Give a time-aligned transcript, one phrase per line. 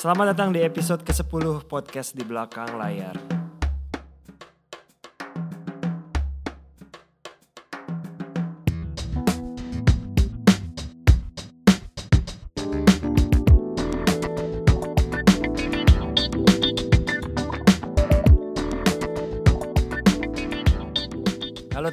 [0.00, 3.39] Selamat datang di episode ke-10 podcast di belakang layar.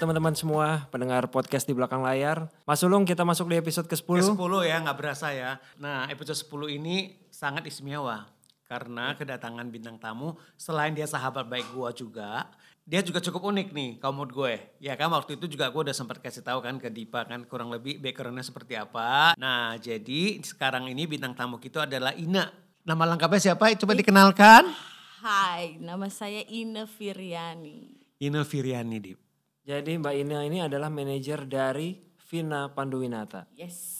[0.08, 2.48] Teman-teman semua, pendengar podcast di belakang layar.
[2.64, 4.24] Mas Ulung, kita masuk di episode ke-10.
[4.24, 5.60] Ke 10 ya, nggak berasa ya.
[5.84, 8.24] Nah episode 10 ini sangat istimewa.
[8.72, 12.48] Karena kedatangan bintang tamu, selain dia sahabat baik gua juga,
[12.88, 14.56] dia juga cukup unik nih kalau menurut gue.
[14.80, 17.68] Ya kan waktu itu juga gue udah sempat kasih tahu kan ke Dipa kan kurang
[17.68, 19.36] lebih backgroundnya seperti apa.
[19.36, 22.48] Nah jadi sekarang ini bintang tamu kita adalah Ina.
[22.88, 23.76] Nama lengkapnya siapa?
[23.76, 24.72] Coba dikenalkan.
[25.20, 27.92] Hai, nama saya Ina Firyani.
[28.24, 29.27] Ina Firiani, Dip.
[29.68, 32.00] Jadi Mbak Ina ini adalah manajer dari
[32.32, 33.52] Vina Panduwinata.
[33.52, 34.00] Yes.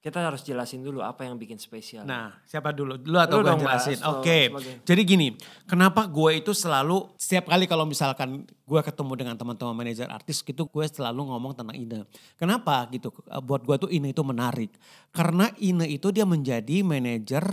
[0.00, 2.06] Kita harus jelasin dulu apa yang bikin spesial.
[2.08, 2.96] Nah, siapa dulu?
[2.96, 3.98] Dulu atau Lu gue jelasin?
[4.06, 4.48] Oke.
[4.48, 5.28] Sebagai- Jadi gini,
[5.66, 10.64] kenapa gue itu selalu setiap kali kalau misalkan gue ketemu dengan teman-teman manajer artis gitu,
[10.64, 12.06] gue selalu ngomong tentang Ine.
[12.40, 13.12] Kenapa gitu?
[13.44, 14.72] Buat gue tuh Ine itu menarik.
[15.12, 17.44] Karena Ine itu dia menjadi manajer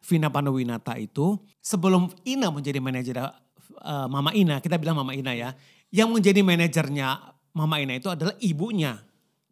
[0.00, 5.50] Vina Panduwinata itu sebelum Ina menjadi manajer eh, Mama Ina, kita bilang Mama Ina ya.
[5.94, 7.08] Yang menjadi manajernya
[7.56, 9.00] Mama Ina itu adalah ibunya,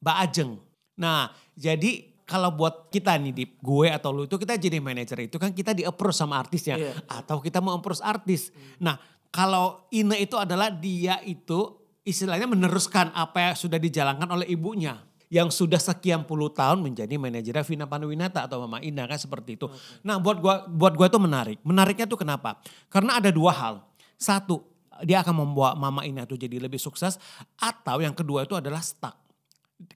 [0.05, 0.61] Mbak Ajeng.
[1.01, 5.37] Nah, jadi kalau buat kita nih di gue atau lu itu kita jadi manajer itu
[5.37, 6.93] kan kita di approach sama artisnya Iya.
[7.05, 8.49] atau kita mau approach artis.
[8.81, 8.97] Nah,
[9.29, 15.01] kalau Ine itu adalah dia itu istilahnya meneruskan apa yang sudah dijalankan oleh ibunya
[15.33, 19.67] yang sudah sekian puluh tahun menjadi manajernya Vina Panduwinata atau Mama Ina kan seperti itu.
[20.05, 21.59] Nah, buat gua buat gua itu menarik.
[21.65, 22.61] Menariknya tuh kenapa?
[22.89, 23.75] Karena ada dua hal.
[24.15, 24.63] Satu,
[25.03, 27.19] dia akan membawa Mama Ina itu jadi lebih sukses
[27.59, 29.19] atau yang kedua itu adalah stuck.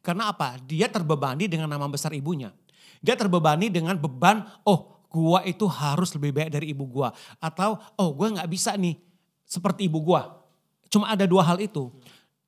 [0.02, 0.58] Karena apa?
[0.66, 2.50] Dia terbebani dengan nama besar ibunya.
[2.98, 7.14] Dia terbebani dengan beban, oh gua itu harus lebih baik dari ibu gua.
[7.38, 8.98] Atau, oh gua nggak bisa nih
[9.46, 10.42] seperti ibu gua.
[10.90, 11.94] Cuma ada dua hal itu.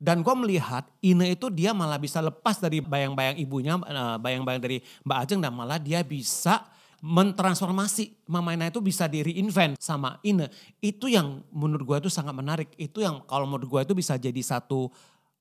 [0.00, 4.76] Dan gua melihat Ine itu dia malah bisa lepas dari bayang-bayang ibunya, eh, bayang-bayang dari
[5.06, 6.66] Mbak Ajeng dan malah dia bisa
[7.00, 10.52] mentransformasi Mama Ina itu bisa di reinvent sama Ine.
[10.80, 12.72] Itu yang menurut gua itu sangat menarik.
[12.76, 14.92] Itu yang kalau menurut gua itu bisa jadi satu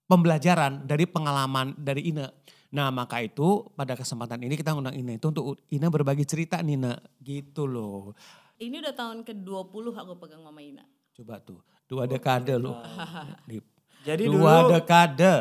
[0.07, 2.31] pembelajaran dari pengalaman dari Ine.
[2.73, 6.95] Nah maka itu pada kesempatan ini kita undang Ine itu untuk Ine berbagi cerita Nina
[7.21, 8.15] gitu loh.
[8.59, 10.83] Ini udah tahun ke-20 aku pegang Mama Ina.
[11.15, 11.59] Coba tuh
[11.89, 12.79] dua dekade loh.
[13.49, 13.65] Dip.
[14.05, 15.35] Jadi dua dulu dekade.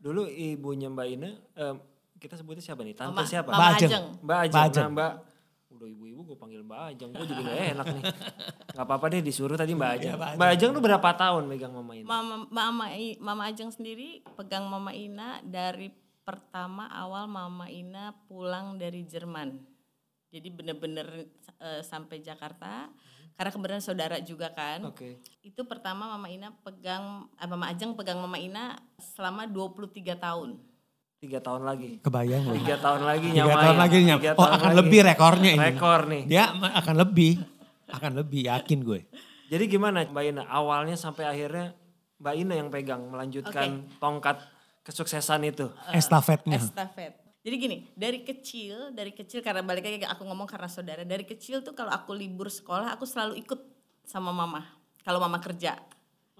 [0.00, 1.30] dulu ibunya Mbak Ina,
[1.60, 1.76] em,
[2.16, 2.96] kita sebutnya siapa nih?
[2.96, 3.52] Tante Mama, siapa?
[3.52, 3.76] Mbak Ajeng.
[3.76, 4.06] Ajeng.
[4.24, 4.56] Mbak Ajeng.
[4.56, 4.82] Mbak Ajeng.
[4.82, 5.12] Nah, Mbak,
[5.80, 8.04] udah ibu-ibu gue panggil Mbak Ajeng, gue jadi gak enak nih.
[8.76, 10.12] Gak apa-apa deh disuruh tadi Mbak Ajeng.
[10.12, 12.04] Mbak Mbak Ajeng tuh berapa tahun megang Mama Ina?
[12.04, 15.88] Mama, Mama, I- Mama Ajeng sendiri pegang Mama Ina dari
[16.20, 19.56] pertama awal Mama Ina pulang dari Jerman.
[20.28, 22.92] Jadi bener-bener eh, sampai Jakarta.
[23.40, 24.84] Karena kebetulan saudara juga kan.
[24.84, 25.16] Oke.
[25.40, 30.60] Itu pertama Mama Ina pegang, eh, Mama Ajeng pegang Mama Ina selama 23 tahun.
[31.20, 32.00] Tiga tahun lagi.
[32.00, 32.56] Kebayang loh.
[32.56, 33.60] Tiga tahun lagi Tiga nyamain.
[33.60, 34.18] tahun lagi nyam.
[34.24, 34.78] Tiga Oh tahun akan lagi.
[34.80, 35.60] lebih rekornya ini.
[35.68, 36.22] Rekor nih.
[36.24, 37.32] Dia akan lebih.
[37.90, 39.00] Akan lebih yakin gue.
[39.52, 40.42] Jadi gimana Mbak Ina?
[40.48, 41.76] Awalnya sampai akhirnya
[42.16, 44.40] Mbak Ina yang pegang melanjutkan tongkat
[44.80, 45.68] kesuksesan itu.
[45.92, 46.56] Estafetnya.
[46.56, 47.12] estafet.
[47.40, 51.60] Jadi gini, dari kecil, dari kecil karena balik lagi aku ngomong karena saudara, dari kecil
[51.60, 53.60] tuh kalau aku libur sekolah aku selalu ikut
[54.04, 54.64] sama mama.
[55.00, 55.76] Kalau mama kerja,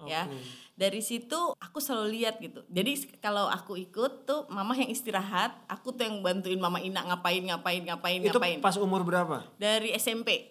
[0.03, 0.23] ya.
[0.71, 2.65] Dari situ aku selalu lihat gitu.
[2.65, 7.43] Jadi kalau aku ikut tuh mama yang istirahat, aku tuh yang bantuin mama Ina ngapain,
[7.43, 8.57] ngapain, ngapain, Itu ngapain.
[8.57, 9.45] pas umur berapa?
[9.55, 10.49] Dari SMP.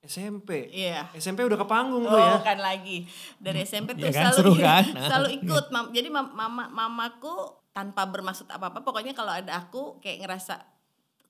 [0.00, 0.68] SMP.
[0.70, 1.12] Iya.
[1.12, 2.40] SMP udah ke panggung tuh Oh, ya.
[2.40, 3.04] kan lagi.
[3.36, 4.84] Dari SMP tuh Iya kan, selalu seru kan?
[4.84, 5.64] selalu ikut.
[5.70, 7.32] Mam- Jadi mam- mama mamaku
[7.70, 10.58] tanpa bermaksud apa-apa, pokoknya kalau ada aku kayak ngerasa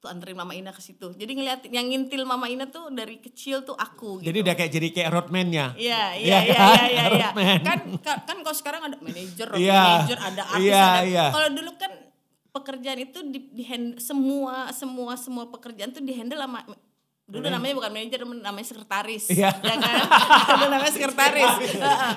[0.01, 1.13] tuh anterin Mama Ina ke situ.
[1.13, 4.33] Jadi ngeliat yang ngintil Mama Ina tuh dari kecil tuh aku gitu.
[4.33, 5.77] Jadi udah kayak jadi kayak roadman-nya.
[5.77, 6.73] Iya, Iya iya, iya, kan?
[6.73, 7.29] iya, iya, iya.
[7.29, 7.59] Roadman.
[7.61, 11.01] Kan, kan, kan kalau sekarang ada manajer, road Iya, manager, ada artis, iya, ada.
[11.05, 11.25] iya.
[11.29, 11.93] Kalau dulu kan
[12.51, 16.65] pekerjaan itu di, di hand- semua semua semua pekerjaan tuh dihandle sama
[17.31, 19.55] dulu namanya bukan manajer namanya sekretaris Iya.
[19.55, 19.97] ya kan?
[20.51, 21.53] Dulu namanya sekretaris.
[21.73, 22.13] Heeh.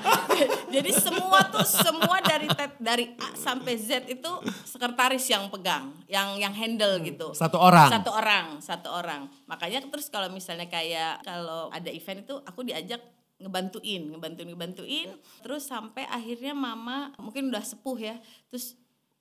[0.70, 4.32] jadi semua tuh semua dari tet- dari A sampai Z itu
[4.66, 7.30] sekretaris yang pegang yang yang handle gitu.
[7.32, 7.90] Satu orang.
[7.90, 9.22] satu orang satu orang.
[9.46, 13.00] Makanya terus kalau misalnya kayak kalau ada event itu aku diajak
[13.38, 15.10] ngebantuin ngebantuin ngebantuin.
[15.40, 18.16] Terus sampai akhirnya mama mungkin udah sepuh ya
[18.50, 18.74] terus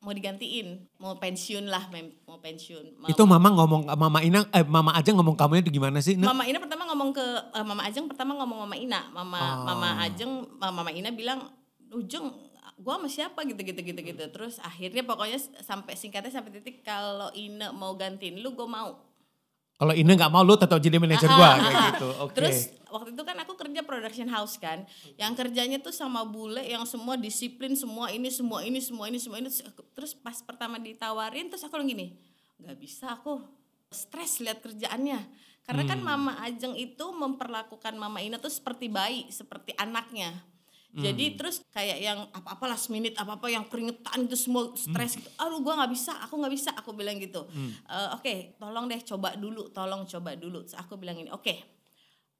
[0.03, 4.67] mau digantiin mau pensiun lah mem- mau pensiun Mama- Itu mama ngomong mama Ina eh
[4.67, 6.19] mama aja ngomong kamu itu gimana sih?
[6.19, 6.27] Ina?
[6.27, 7.23] Mama Ina pertama ngomong ke
[7.55, 9.01] eh, Mama Ajeng pertama ngomong Mama Ina.
[9.09, 9.65] Mama Oh.
[9.65, 11.47] Mama Ajeng Mama Ina bilang,
[11.89, 12.35] "Ujung
[12.77, 17.31] gua sama siapa gitu gitu gitu gitu." Terus akhirnya pokoknya sampai singkatnya sampai titik kalau
[17.33, 18.99] Ina mau gantiin lu gue mau.
[19.83, 22.09] Kalau ini nggak mau lu tetap jadi manajer gua kayak gitu.
[22.23, 22.39] Oke.
[22.39, 24.87] Terus waktu itu kan aku kerja production house kan,
[25.19, 29.43] yang kerjanya tuh sama bule yang semua disiplin semua ini semua ini semua ini semua
[29.43, 29.51] ini
[29.99, 32.15] terus pas pertama ditawarin terus aku gini,
[32.63, 33.43] nggak bisa aku
[33.91, 35.19] stres lihat kerjaannya.
[35.67, 40.31] Karena kan Mama Ajeng itu memperlakukan Mama Ina tuh seperti bayi, seperti anaknya.
[40.93, 45.33] Jadi terus kayak yang apa-apa last minute, apa-apa yang keringetan itu semua stres gitu.
[45.41, 47.49] Aduh gua nggak bisa, aku nggak bisa, aku bilang gitu.
[47.89, 50.61] "Eh, Oke, tolong deh coba dulu, tolong coba dulu.
[50.69, 51.55] Terus aku bilang ini, oke,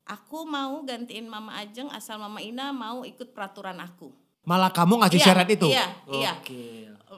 [0.05, 4.13] aku mau gantiin Mama Ajeng asal Mama Ina mau ikut peraturan aku.
[4.43, 5.69] Malah kamu ngasih Iya, syarat itu.
[5.71, 6.33] Iya, iya.
[6.37, 6.63] Oke.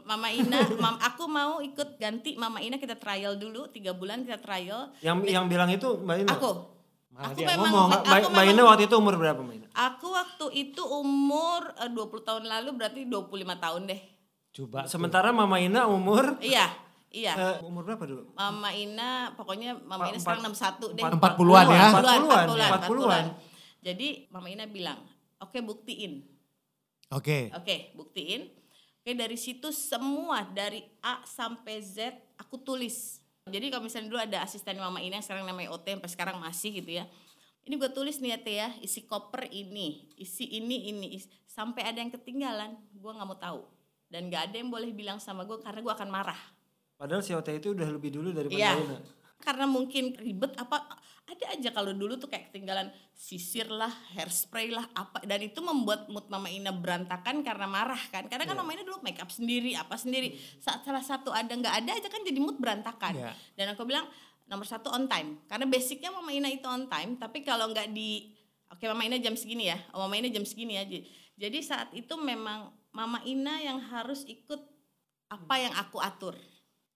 [0.05, 4.39] Mama Ina, mam, aku mau ikut ganti Mama Ina kita trial dulu tiga bulan kita
[4.39, 4.93] trial.
[5.01, 6.31] Yang yang bilang itu Mbak Ina.
[6.37, 6.51] Aku,
[7.15, 9.67] Malah aku dia memang, ngomong, Mbak, aku Mbak- Ina waktu itu umur berapa Mbak Ina?
[9.73, 14.01] Aku waktu itu umur eh, 20 tahun lalu berarti 25 tahun deh.
[14.53, 14.79] Coba.
[14.87, 16.75] Sementara Mama Ina umur Iya,
[17.09, 17.33] iya.
[17.35, 18.35] eh, umur berapa dulu?
[18.35, 21.03] Mama Ina, pokoknya Mama Ina sekarang 61 deh.
[21.05, 21.91] Empat puluhan ya.
[21.95, 22.19] 40-an,
[22.51, 23.25] 40-an, 40-an.
[23.79, 24.99] Jadi Mama Ina bilang,
[25.39, 26.27] oke buktiin.
[27.11, 27.55] Oke.
[27.55, 28.51] Oke, buktiin.
[28.99, 33.23] Oke, dari situ semua dari A sampai Z aku tulis.
[33.45, 36.81] Jadi kalau misalnya dulu ada asisten Mama Ina yang sekarang namanya OT sampai sekarang masih
[36.81, 37.05] gitu ya.
[37.65, 41.85] Ini gue tulis nih ya Teh ya, isi koper ini, isi ini ini, isi- sampai
[41.85, 43.61] ada yang ketinggalan, gue nggak mau tahu.
[44.09, 46.37] Dan gak ada yang boleh bilang sama gue karena gue akan marah.
[46.95, 48.81] Padahal si OT itu udah lebih dulu daripada Iya.
[48.81, 48.99] Ina.
[49.41, 50.89] Karena mungkin ribet apa
[51.25, 56.05] ada aja kalau dulu tuh kayak ketinggalan sisir lah, hairspray lah apa dan itu membuat
[56.13, 58.29] mood Mama Ina berantakan karena marah kan.
[58.29, 60.37] Karena kan Mama Ina dulu make up sendiri, apa sendiri.
[60.61, 63.17] Saat salah satu ada nggak ada aja kan jadi mood berantakan.
[63.17, 63.33] Iya.
[63.57, 64.05] Dan aku bilang
[64.45, 65.41] nomor satu on time.
[65.49, 68.29] Karena basicnya Mama Ina itu on time, tapi kalau nggak di
[68.69, 70.85] Oke Mama Ina jam segini ya, oh, Mama Ina jam segini ya.
[70.85, 74.61] Jadi- Jadi saat itu memang Mama Ina yang harus ikut
[75.27, 76.39] apa yang aku atur.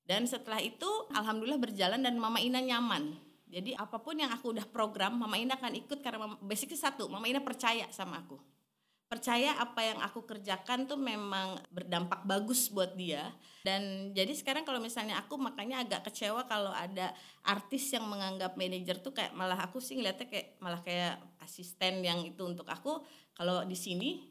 [0.06, 3.27] Dan setelah itu alhamdulillah berjalan dan Mama Ina nyaman.
[3.48, 7.08] Jadi apa pun yang aku udah program, Mama Ina akan ikut karena Mama- basicnya satu,
[7.08, 8.36] Mama Ina percaya sama aku.
[9.08, 13.32] Percaya apa yang aku kerjakan tuh memang berdampak bagus buat dia.
[13.64, 19.00] Dan jadi sekarang kalau misalnya aku makanya agak kecewa kalau ada artis yang menganggap manajer
[19.00, 23.00] tuh kayak malah aku sih ngeliatnya kayak malah kayak asisten yang itu untuk aku.
[23.32, 24.28] Kalau di sini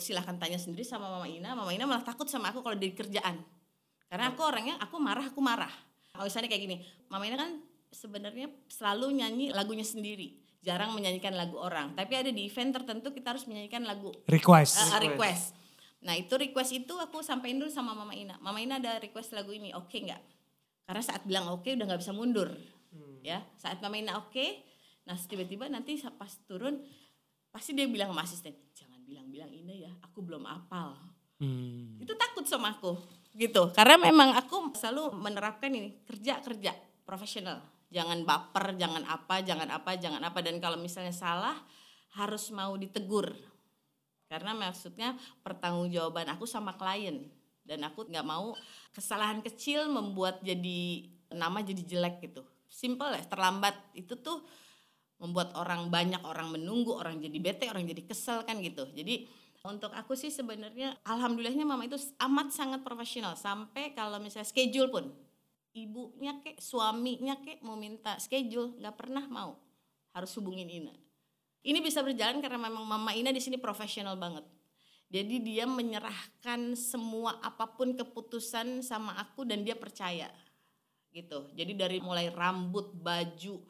[0.00, 1.52] silahkan tanya sendiri sama Mama Ina.
[1.52, 3.44] Mama Ina malah takut sama aku kalau di kerjaan.
[4.08, 5.72] Karena aku orangnya aku marah aku marah.
[6.16, 6.76] Kalau misalnya kayak gini,
[7.12, 7.50] Mama Ina kan
[7.94, 11.94] sebenarnya selalu nyanyi lagunya sendiri, jarang menyanyikan lagu orang.
[11.94, 14.90] Tapi ada di event tertentu kita harus menyanyikan lagu Request.
[14.90, 15.54] uh, request.
[16.04, 18.36] Nah itu request itu aku sampein dulu sama Mama Ina.
[18.42, 20.22] Mama Ina ada request lagu ini, oke nggak?
[20.84, 22.52] Karena saat bilang oke udah nggak bisa mundur,
[23.24, 23.40] ya.
[23.56, 24.60] Saat Mama Ina oke,
[25.08, 26.84] nah tiba-tiba nanti pas turun
[27.48, 30.92] pasti dia bilang sama asisten, jangan bilang-bilang ini ya, aku belum apal.
[31.40, 31.96] Hmm.
[32.02, 33.00] Itu takut sama aku,
[33.32, 33.72] gitu.
[33.72, 36.76] Karena memang aku selalu menerapkan ini kerja kerja
[37.08, 37.64] profesional.
[37.94, 40.42] Jangan baper, jangan apa, jangan apa, jangan apa.
[40.42, 41.54] Dan kalau misalnya salah
[42.18, 43.30] harus mau ditegur.
[44.26, 45.14] Karena maksudnya
[45.46, 47.30] pertanggungjawaban aku sama klien
[47.62, 48.52] dan aku nggak mau
[48.92, 52.42] kesalahan kecil membuat jadi nama jadi jelek gitu.
[52.66, 54.42] Simple ya, terlambat itu tuh
[55.22, 58.84] membuat orang banyak orang menunggu, orang jadi bete, orang jadi kesel kan gitu.
[58.90, 59.24] Jadi
[59.64, 65.08] untuk aku sih sebenarnya alhamdulillahnya mama itu amat sangat profesional sampai kalau misalnya schedule pun
[65.74, 69.58] ibunya kek suaminya kek mau minta schedule nggak pernah mau
[70.14, 70.94] harus hubungin Ina.
[71.66, 74.46] Ini bisa berjalan karena memang Mama Ina di sini profesional banget.
[75.10, 80.30] Jadi dia menyerahkan semua apa pun keputusan sama aku dan dia percaya.
[81.10, 81.50] Gitu.
[81.54, 83.62] Jadi dari mulai rambut, baju,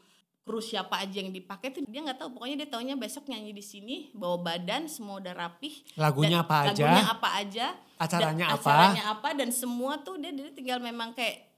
[0.45, 2.41] kru siapa aja yang dipakai tuh dia nggak tahu.
[2.41, 5.85] Pokoknya dia taunya besok nyanyi di sini, bawa badan, semua udah rapih.
[5.97, 6.73] Lagunya apa aja?
[6.73, 7.67] Lagunya apa aja.
[8.01, 8.65] Acaranya dan apa?
[8.65, 11.54] Acaranya apa dan semua tuh dia, dia tinggal memang kayak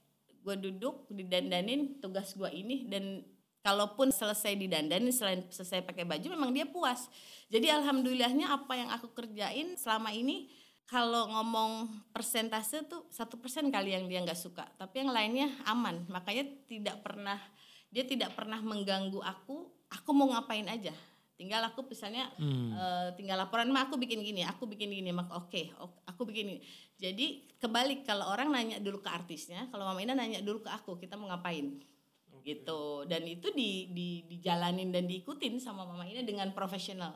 [0.47, 3.19] gue duduk didandanin tugas gue ini dan
[3.59, 7.11] kalaupun selesai didandanin selain selesai pakai baju memang dia puas.
[7.51, 10.47] Jadi alhamdulillahnya apa yang aku kerjain selama ini
[10.87, 14.63] kalau ngomong persentase tuh satu persen kali yang dia nggak suka.
[14.79, 16.07] Tapi yang lainnya aman.
[16.07, 17.35] Makanya tidak pernah
[17.91, 20.91] dia tidak pernah mengganggu aku aku mau ngapain aja
[21.37, 22.33] tinggal aku misalnya
[22.73, 25.13] eh, tinggal laporan mah aku bikin gini aku bikin gini.
[25.13, 26.59] Mak oke ok- aku bikin ini
[26.97, 30.97] jadi kebalik kalau orang nanya dulu ke artisnya kalau mama Ina nanya dulu ke aku
[30.97, 31.77] kita mau ngapain?
[32.41, 33.03] Gitu.
[33.05, 37.13] Dan itu di, di dijalanin dan diikutin sama mama Ina dengan profesional.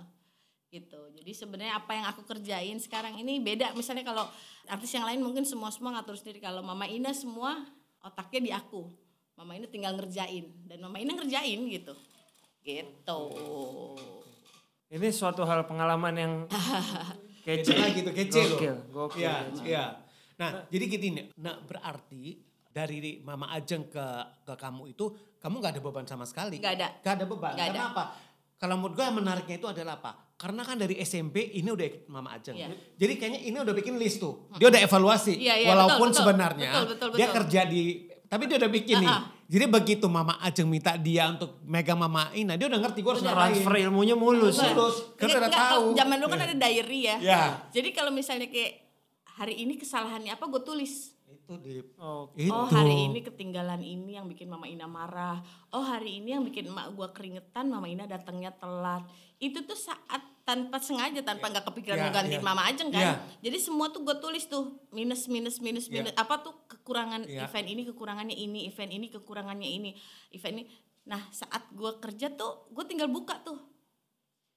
[0.67, 0.99] Gitu.
[1.17, 3.71] Jadi sebenarnya apa yang aku kerjain sekarang ini beda.
[3.73, 4.27] Misalnya kalau
[4.67, 6.43] artis yang lain mungkin semua semua ngatur sendiri.
[6.43, 7.63] Kalau mama Ina semua
[8.03, 8.91] otaknya di aku.
[9.39, 10.51] Mama Ina tinggal ngerjain.
[10.67, 11.95] Dan mama Ina ngerjain gitu
[12.61, 13.21] gitu
[14.91, 16.33] Ini suatu hal pengalaman yang
[17.47, 17.73] kece.
[17.79, 18.59] Lagi tuh, kece loh.
[18.59, 19.19] Gokil, gokil.
[19.23, 19.63] Iya, kece.
[19.63, 19.85] iya.
[20.35, 21.25] Nah, jadi gini nih.
[21.39, 22.35] Nah, berarti
[22.67, 24.05] dari Mama Ajeng ke
[24.43, 25.05] ke kamu itu
[25.39, 26.59] kamu nggak ada beban sama sekali.
[26.59, 26.87] Nggak ada.
[26.99, 27.51] Nggak ada beban.
[27.55, 27.93] Nggak Karena ada.
[27.95, 28.03] apa?
[28.61, 30.11] Kalau menurut gue yang menariknya itu adalah apa?
[30.37, 32.59] Karena kan dari SMP ini udah ikut Mama Ajeng.
[32.59, 32.67] Iya.
[32.99, 34.51] Jadi kayaknya ini udah bikin list tuh.
[34.59, 35.33] Dia udah evaluasi.
[35.39, 36.19] Iya, iya, Walaupun betul, betul.
[36.19, 37.35] sebenarnya Betul, betul, dia betul.
[37.41, 37.81] kerja di
[38.27, 39.09] tapi dia udah bikin nih.
[39.09, 39.23] Ah, ah.
[39.51, 43.19] Jadi begitu Mama Ajeng minta dia untuk megang Mama Ina, dia udah ngerti gue harus.
[43.19, 44.55] Transfer ilmunya mulus.
[44.55, 45.11] Mulus.
[45.19, 45.85] Kan Jadi udah tahu.
[45.91, 47.17] Zaman dulu kan ada diary ya.
[47.19, 47.43] Ya.
[47.75, 48.79] Jadi kalau misalnya kayak
[49.35, 51.11] hari ini kesalahannya apa gue tulis.
[51.27, 52.47] Itu di Oh, itu.
[52.47, 55.43] Oh hari ini ketinggalan ini yang bikin Mama Ina marah.
[55.75, 59.03] Oh hari ini yang bikin emak gue keringetan, Mama Ina datangnya telat.
[59.35, 62.43] Itu tuh saat tanpa sengaja, tanpa nggak kepikiran Ya, mau gantiin ya.
[62.43, 62.99] Mama Ajeng kan.
[62.99, 63.13] Ya.
[63.39, 66.03] Jadi semua tuh gue tulis tuh minus minus minus Ya.
[66.03, 66.11] minus.
[66.19, 67.47] Apa tuh kekurangan Ya.
[67.47, 69.95] event ini, kekurangannya ini, event ini, kekurangannya ini,
[70.35, 70.63] event ini.
[71.07, 73.55] Nah saat gue kerja tuh gue tinggal buka tuh.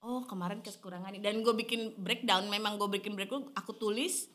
[0.02, 1.22] Oh kemarin kekurangan ini.
[1.22, 4.26] Dan gue bikin breakdown, memang gue bikin breakdown, aku tulis.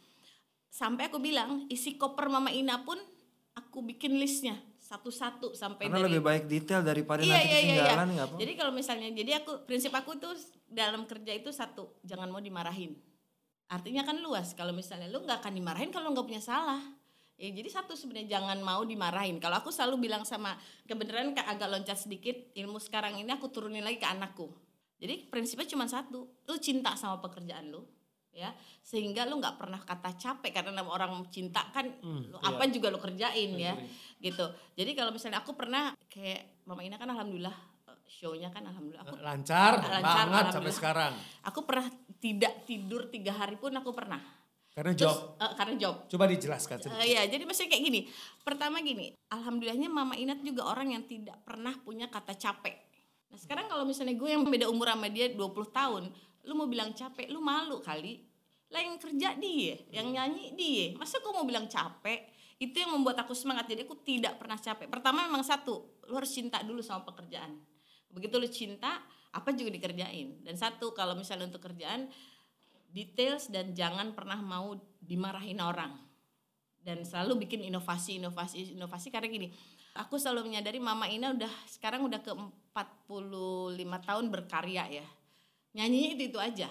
[0.71, 2.95] Sampai aku bilang isi koper Mama Ina pun
[3.51, 4.55] aku bikin listnya
[4.89, 7.69] satu-satu sampai Karena dari lebih baik detail daripada iya, nanti iya, iya, iya.
[7.69, 8.36] ketinggalan nggak apa.
[8.41, 10.34] Jadi kalau misalnya, jadi aku prinsip aku tuh
[10.65, 12.98] dalam kerja itu satu, jangan mau dimarahin.
[13.69, 14.58] Artinya kan luas.
[14.58, 16.81] Kalau misalnya lu nggak akan dimarahin kalau nggak punya salah.
[17.38, 19.38] Ya, jadi satu sebenarnya jangan mau dimarahin.
[19.38, 20.58] Kalau aku selalu bilang sama
[20.89, 24.50] kebenaran Kak, agak loncat sedikit ilmu sekarang ini aku turunin lagi ke anakku.
[25.00, 27.86] Jadi prinsipnya cuma satu, lu cinta sama pekerjaan lu,
[28.29, 32.88] ya sehingga lu nggak pernah kata capek karena nama orang cinta kan lu apa juga
[32.88, 33.74] lu kerjain ya
[34.19, 34.45] gitu.
[34.75, 37.55] Jadi kalau misalnya aku pernah kayak Mama Ina kan alhamdulillah
[37.89, 41.13] eh, show-nya kan alhamdulillah aku lancar, Lancar, banget sampai sekarang.
[41.41, 41.88] aku pernah
[42.19, 44.19] tidak tidur tiga hari pun aku pernah.
[44.69, 45.17] Karena Terus, job.
[45.41, 45.95] eh, karena job.
[46.07, 47.01] Coba dijelaskan sedikit.
[47.03, 48.01] Eh, ya, jadi maksudnya kayak gini.
[48.45, 52.77] Pertama gini, alhamdulillahnya Mama Inat juga orang yang tidak pernah punya kata capek.
[53.29, 55.38] Nah, sekarang kalau misalnya gue yang beda umur sama dia 20
[55.69, 56.03] tahun,
[56.46, 58.24] lu mau bilang capek, lu malu kali.
[58.69, 60.86] Lah yang kerja dia, yang nyanyi dia.
[60.96, 62.29] Masa gue mau bilang capek?
[62.62, 63.65] Itu yang membuat aku semangat.
[63.65, 64.86] Jadi aku tidak pernah capek.
[64.86, 67.58] Pertama memang satu, lu harus cinta dulu sama pekerjaan.
[68.13, 69.01] Begitu lu cinta,
[69.34, 70.46] apa juga dikerjain.
[70.46, 72.12] Dan satu, kalau misalnya untuk kerjaan,
[72.93, 75.93] details dan jangan pernah mau dimarahin orang
[76.84, 79.48] dan selalu bikin inovasi inovasi inovasi karena gini
[80.00, 85.05] aku selalu menyadari Mama Ina udah sekarang udah ke 45 tahun berkarya ya
[85.73, 86.69] nyanyinya itu itu aja.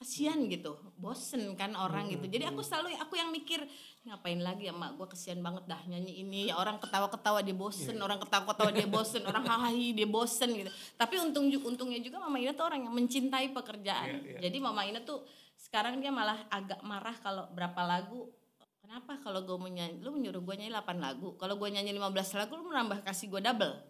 [0.00, 0.80] Kesian gitu.
[0.96, 2.24] Bosen kan orang gitu.
[2.24, 3.60] Jadi aku selalu aku yang mikir
[4.08, 4.96] ngapain lagi ya mak?
[4.96, 6.48] Gue kesian banget dah nyanyi ini.
[6.48, 10.72] Ya orang ketawa-ketawa dia bosen orang ketawa-ketawa dia bosen orang hahi dia bosen gitu.
[10.96, 14.24] Tapi untung untungnya juga Mama Ina tuh orang yang mencintai pekerjaan.
[14.24, 14.48] Iya, iya.
[14.48, 15.20] jadi Mama Ina tuh
[15.60, 18.32] sekarang dia malah agak marah kalau berapa lagu
[18.80, 21.36] kenapa kalau gue mau nyanyi lu menyuruh gue nyanyi 8 lagu?
[21.36, 23.89] Kalau gue nyanyi 15 lagu lu menambah kasih gue double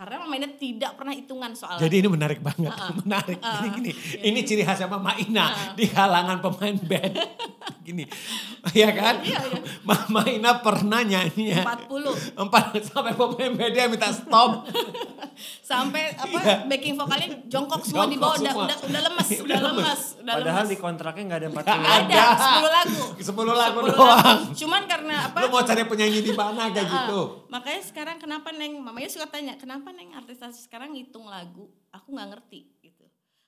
[0.00, 3.36] karena Mama Ina tidak pernah hitungan soal Jadi ini menarik banget, Ah, menarik.
[3.36, 3.90] Jadi gini,
[4.24, 7.14] ini ciri khasnya Mama Ina di kalangan pemain band.
[7.90, 8.04] gini,
[8.76, 9.18] ya kan?
[9.20, 9.60] Iya, iya.
[9.82, 11.66] Mama Ina pernah nyanyi ya.
[11.66, 14.62] 40 Empat sampai pemain bandnya minta stop.
[15.62, 16.54] sampai apa Iya.
[16.66, 18.66] backing vokalnya jongkok semua di bawah Jongkok udah, semua.
[18.66, 19.78] udah udah lemes Udah udah lemes.
[19.80, 22.10] lemes udah Padahal lemes di kontraknya nggak ada 40 Nggak lagu.
[22.12, 24.38] ada 10 lagu 10 lagu 10 doang.
[24.54, 27.20] cuman karena apa Lu mau cari penyanyi di mana kayak gitu.
[27.48, 32.28] makanya sekarang kenapa neng mamanya suka tanya kenapa neng artis-artis sekarang ngitung lagu aku nggak
[32.30, 33.04] ngerti gitu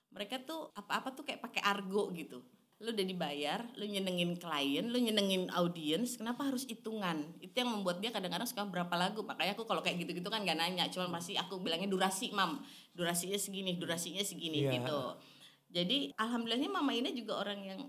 [0.09, 2.41] mereka tuh apa-apa tuh kayak pakai argo gitu
[2.83, 7.23] lu udah dibayar lu nyenengin klien lu nyenengin audiens kenapa harus hitungan?
[7.39, 9.23] Itu yang membuat dia kadang-kadang suka berapa lagu.
[9.23, 12.59] Makanya aku kalau kayak gitu-gitu kan gak nanya cuman pasti aku bilangnya durasi mam.
[12.91, 14.83] Durasinya segini durasinya segini Iya.
[14.83, 15.01] gitu.
[15.73, 17.81] Jadi alhamdulillahnya mama ini juga orang yang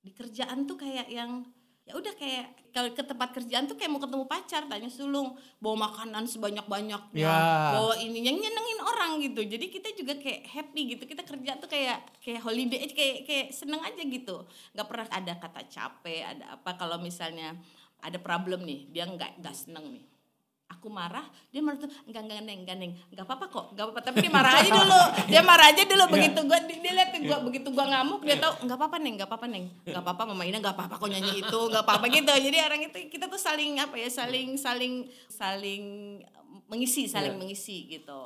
[0.00, 1.44] di kerjaan tuh kayak yang
[1.88, 5.88] ya udah kayak kalau ke tempat kerjaan tuh kayak mau ketemu pacar tanya sulung bawa
[5.88, 7.72] makanan sebanyak banyaknya Ya.
[7.74, 9.40] bawa ini yang nyenengin orang gitu.
[9.40, 11.02] Jadi kita juga kayak happy gitu.
[11.08, 14.44] Kita kerja tuh kayak kayak holiday aja, kayak kayak seneng aja gitu.
[14.76, 16.70] Nggak pernah ada kata capek ada apa.
[16.76, 17.56] Kalau misalnya
[17.98, 20.04] ada problem nih dia nggak nggak seneng nih
[20.68, 22.92] aku marah dia marah tuh enggak enggak neng enggak neng.
[23.10, 24.00] Enggak apa-apa kok enggak apa-apa.
[24.04, 25.02] Tapi dia marah aja dulu.
[25.26, 28.52] Dia marah aja dulu begitu gua dia, dia lihat gua begitu gua ngamuk dia tahu
[28.62, 29.64] enggak apa-apa neng enggak apa-apa neng.
[29.82, 32.06] Enggak apa-apa mama Ina enggak apa-apa kok nyanyi itu enggak apa-apa.
[32.12, 32.30] Gitu.
[32.30, 34.94] Jadi orang itu kita tuh saling apa ya saling saling
[35.26, 35.84] saling
[36.68, 37.40] mengisi saling Iya.
[37.40, 38.22] mengisi gitu.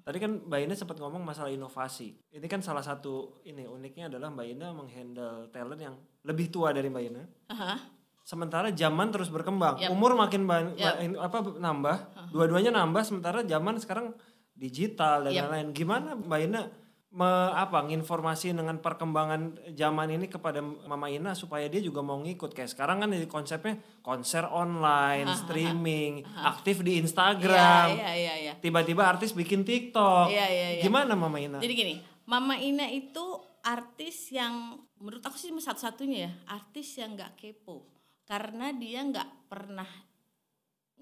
[0.00, 2.16] Tadi kan Mbak Ina sempat ngomong masalah inovasi.
[2.32, 5.94] Ini kan salah satu ini uniknya adalah Mbak Ina menghandle talent yang
[6.24, 7.22] lebih tua dari Mbak Ina.
[7.52, 7.99] Aha.
[8.30, 9.90] Sementara zaman terus berkembang, Yap.
[9.90, 11.02] umur makin ban- Yap.
[11.02, 11.96] ba- apa nambah,
[12.30, 13.02] dua-duanya nambah.
[13.02, 14.14] Sementara zaman sekarang
[14.54, 15.74] digital dan lain-lain.
[15.74, 16.62] Gimana Mbak Ina
[17.10, 17.26] me,
[17.58, 22.70] apa nginformasi dengan perkembangan zaman ini kepada Mama Ina supaya dia juga mau ngikut kayak
[22.70, 27.98] sekarang kan konsepnya konser online, streaming, aktif di Instagram.
[27.98, 28.52] Iya, iya, iya.
[28.62, 30.30] Tiba-tiba artis bikin TikTok.
[30.30, 30.82] Iya, iya, iya.
[30.86, 31.58] Gimana Mama Ina?
[31.58, 31.94] Jadi gini,
[32.30, 37.99] Mama Ina itu artis yang menurut aku sih satu-satunya ya, artis yang nggak kepo.
[38.30, 39.90] Karena dia nggak pernah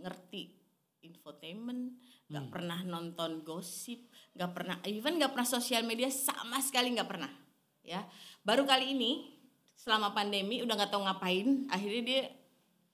[0.01, 0.49] ngerti
[1.05, 1.93] infotainment,
[2.33, 7.29] nggak pernah nonton gosip, nggak pernah even nggak pernah sosial media sama sekali nggak pernah.
[7.85, 8.09] Ya,
[8.41, 9.29] baru kali ini
[9.77, 12.23] selama pandemi udah nggak tahu ngapain, akhirnya dia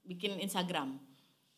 [0.03, 0.99] bikin Instagram.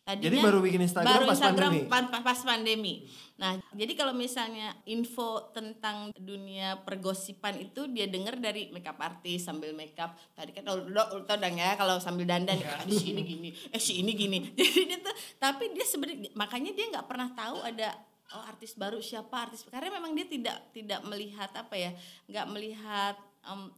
[0.07, 1.91] Jadi baru bikin Instagram baru pas Instagram pandemi?
[1.91, 2.95] pa- pa- pas pandemi.
[3.37, 9.77] Nah, jadi kalau misalnya info tentang dunia pergosipan itu dia dengar dari makeup artis sambil
[9.77, 10.17] makeup.
[10.33, 12.81] Tadi kan udah udah tau dong ya kalau sambil dandan Iya.
[12.81, 14.39] "Ah, si ini gini, eh si ini gini.
[14.57, 17.93] Jadi dia tuh tapi dia sebenarnya makanya dia nggak pernah tahu ada
[18.33, 21.91] oh artis baru siapa artis karena memang dia tidak tidak melihat apa ya
[22.27, 23.15] nggak melihat
[23.47, 23.71] em,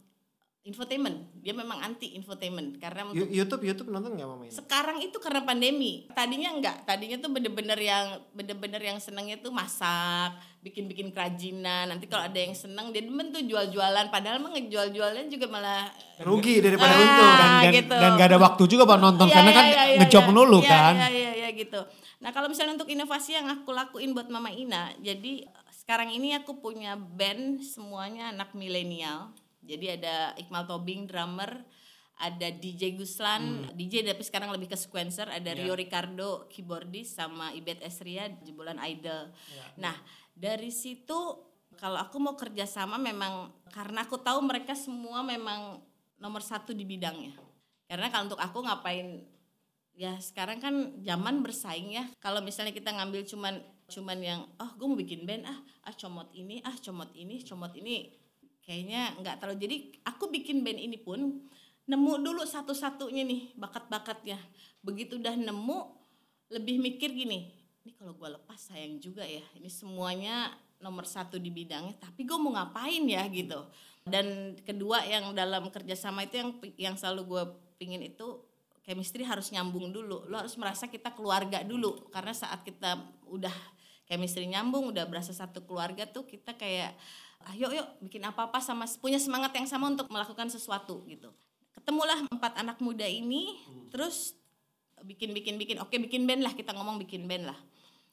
[0.62, 4.53] infotainment dia memang anti infotainment karena untuk YouTube YouTube nonton nggak Mama Ina?
[4.53, 10.35] sekarang itu karena pandemi tadinya enggak tadinya tuh bener-bener yang bener-bener yang senengnya tuh masak
[10.59, 15.47] bikin-bikin kerajinan nanti kalau ada yang seneng dia demen tuh jual-jualan padahal mah ngejual-jualan juga
[15.47, 15.88] malah
[16.19, 17.50] Rugi daripada Ah, untung kan.
[17.62, 17.95] dan, gitu.
[17.95, 20.29] dan gak ada waktu juga buat nonton Iya, karena kan iya, iya, ngejob iya.
[20.29, 20.95] melulu Iya, kan.
[20.95, 21.81] Iya iya iya gitu.
[22.19, 26.59] Nah kalau misalnya untuk inovasi yang aku lakuin buat Mama Ina, jadi sekarang ini aku
[26.59, 29.31] punya band semuanya anak milenial.
[29.62, 31.65] Jadi ada Iqmal Tobing drummer,
[32.19, 37.79] ada DJ Guslan, DJ tapi sekarang lebih ke sequencer, ada Rio Ricardo keyboardist sama Ibet
[37.83, 39.31] Esria jebolan idol.
[39.79, 39.95] Nah
[40.35, 41.47] dari situ
[41.79, 45.79] kalau aku mau kerja sama memang karena aku tahu mereka semua memang
[46.19, 47.38] nomor satu di bidangnya.
[47.87, 49.23] Karena kalau untuk aku ngapain
[49.95, 50.75] ya sekarang kan
[51.07, 52.05] zaman bersaing ya.
[52.19, 56.29] Kalau misalnya kita ngambil cuman cuman yang oh gue mau bikin band ah ah comot
[56.37, 58.17] ini ah comot ini comot ini
[58.68, 61.40] kayaknya nggak terlalu jadi aku bikin band ini pun
[61.88, 64.37] nemu dulu satu-satunya nih bakat-bakatnya.
[64.84, 65.78] Begitu udah nemu
[66.52, 67.48] lebih mikir gini
[67.88, 70.52] ini kalau gue lepas sayang juga ya ini semuanya
[70.84, 73.25] nomor satu di bidangnya tapi gue mau ngapain ya?
[73.32, 73.56] Gitu.
[74.04, 77.42] Dan kedua yang dalam kerjasama itu yang yang selalu gue
[77.80, 78.44] pingin itu
[78.84, 80.28] chemistry harus nyambung dulu.
[80.28, 83.00] Lo harus merasa kita keluarga dulu karena saat kita
[83.32, 83.52] udah
[84.04, 86.92] chemistry nyambung udah berasa satu keluarga tuh kita kayak
[87.55, 91.31] ayo yuk bikin apa apa sama punya semangat yang sama untuk melakukan sesuatu gitu
[91.72, 93.57] ketemulah empat anak muda ini
[93.88, 94.35] terus
[95.07, 97.59] bikin bikin bikin oke bikin band lah kita ngomong bikin band lah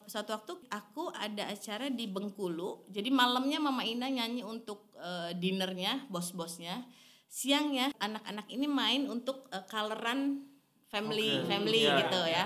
[0.05, 6.05] suatu waktu aku ada acara di Bengkulu jadi malamnya Mama Ina nyanyi untuk eh, dinernya
[6.13, 6.85] bos-bosnya
[7.25, 10.45] siangnya anak-anak ini main untuk eh, coloran
[10.93, 11.49] family Oke.
[11.49, 12.45] family Iya, gitu iya.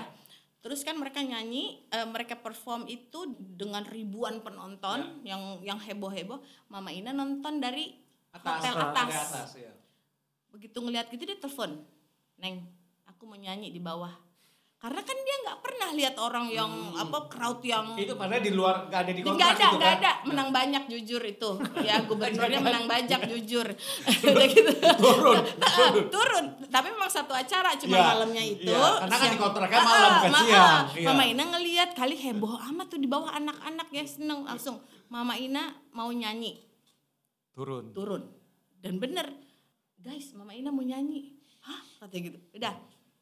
[0.60, 6.40] terus kan mereka nyanyi eh, mereka perform itu dengan ribuan penonton yang yang heboh heboh
[6.68, 7.96] Mama Ina nonton dari
[8.30, 9.72] hotel atas, ya.
[10.54, 11.82] begitu ngeliat gitu dia telepon
[12.38, 12.62] neng
[13.08, 14.29] aku mau nyanyi di bawah
[14.80, 18.88] karena kan dia nggak pernah lihat orang yang apa crowd yang Itu padahal di luar
[18.88, 20.00] gak ada di kontrak nggak ada gitu nggak kan.
[20.00, 20.12] ada.
[20.24, 21.50] Menang banyak jujur itu.
[21.80, 23.20] Ya gubernurnya menang banyak.
[23.28, 23.66] jujur.
[24.26, 24.72] Udah gitu.
[24.96, 25.92] Turun, turun.
[26.08, 26.44] turun.
[26.66, 28.72] Tapi memang satu acara cuma Iya, malamnya itu.
[28.72, 30.64] iya, karena kan siang- dikontraknya Ah, malam, bukan ma- siang.
[30.64, 31.06] ah, Iya.
[31.06, 34.40] Mama Ina ngelihat kali heboh amat tuh di bawah anak-anak ya seneng.
[34.42, 35.62] Langsung Mama Ina
[35.92, 36.56] mau nyanyi.
[37.52, 37.92] Turun.
[37.92, 38.22] turun.
[38.78, 39.28] Dan bener.
[39.94, 41.36] Guys mama Ina mau nyanyi.
[41.60, 41.84] Hah?
[42.00, 42.38] Katanya gitu.
[42.54, 42.72] Udah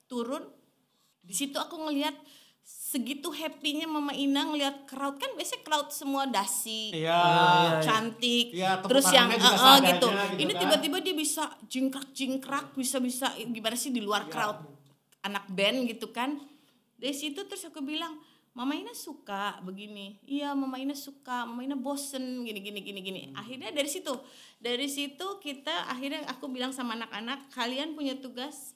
[0.06, 0.46] turun
[1.22, 2.16] di situ aku ngelihat
[2.68, 5.16] segitu happynya mama Ina ngelihat crowd.
[5.20, 7.20] Kan biasanya crowd semua dasi Iya.
[7.20, 8.52] eh, cantik.
[8.56, 10.08] Tepuk terus yang eh, eh, seadanya gitu.
[10.08, 10.60] gitu ini kan.
[10.64, 14.60] tiba-tiba dia bisa jingkrak jingkrak bisa bisa gimana sih di luar crowd
[15.24, 16.40] anak band gitu kan.
[16.98, 18.16] Dari situ terus aku bilang
[18.56, 22.42] Mama Ina suka begini, iya Mama Ina suka, Mama Ina bosen.
[22.42, 23.20] Gini gini gini gini.
[23.30, 24.10] Akhirnya dari situ,
[24.58, 28.74] dari situ kita akhirnya aku bilang sama anak-anak, kalian punya tugas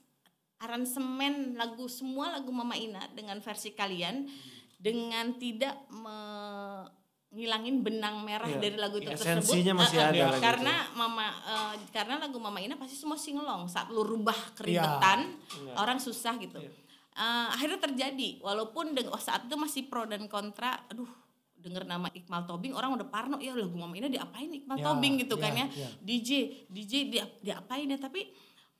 [0.62, 4.30] aransemen lagu semua lagu Mama Ina dengan versi kalian
[4.78, 8.60] dengan tidak me- ngilangin benang merah Iya.
[8.60, 12.76] dari lagu itu Esensinya tersebut masih eh, ada karena mama eh, karena lagu Mama Ina
[12.76, 13.64] pasti semua singelong.
[13.66, 15.32] Saat lu rubah keribetan
[15.64, 15.80] Iya.
[15.80, 16.60] orang susah gitu.
[16.60, 18.36] Eh, akhirnya terjadi.
[18.44, 21.08] Walaupun oh, saat itu masih pro dan kontra aduh
[21.56, 25.14] denger nama Iqmal Tobing orang udah parno ya lagu Mama Ina diapain Iqmal Ya, Tobing?
[25.24, 25.66] gitu ya, kan ya.
[25.72, 25.88] ya.
[26.04, 26.30] DJ
[26.68, 27.96] DJ dia diapain ya?
[27.96, 28.28] Tapi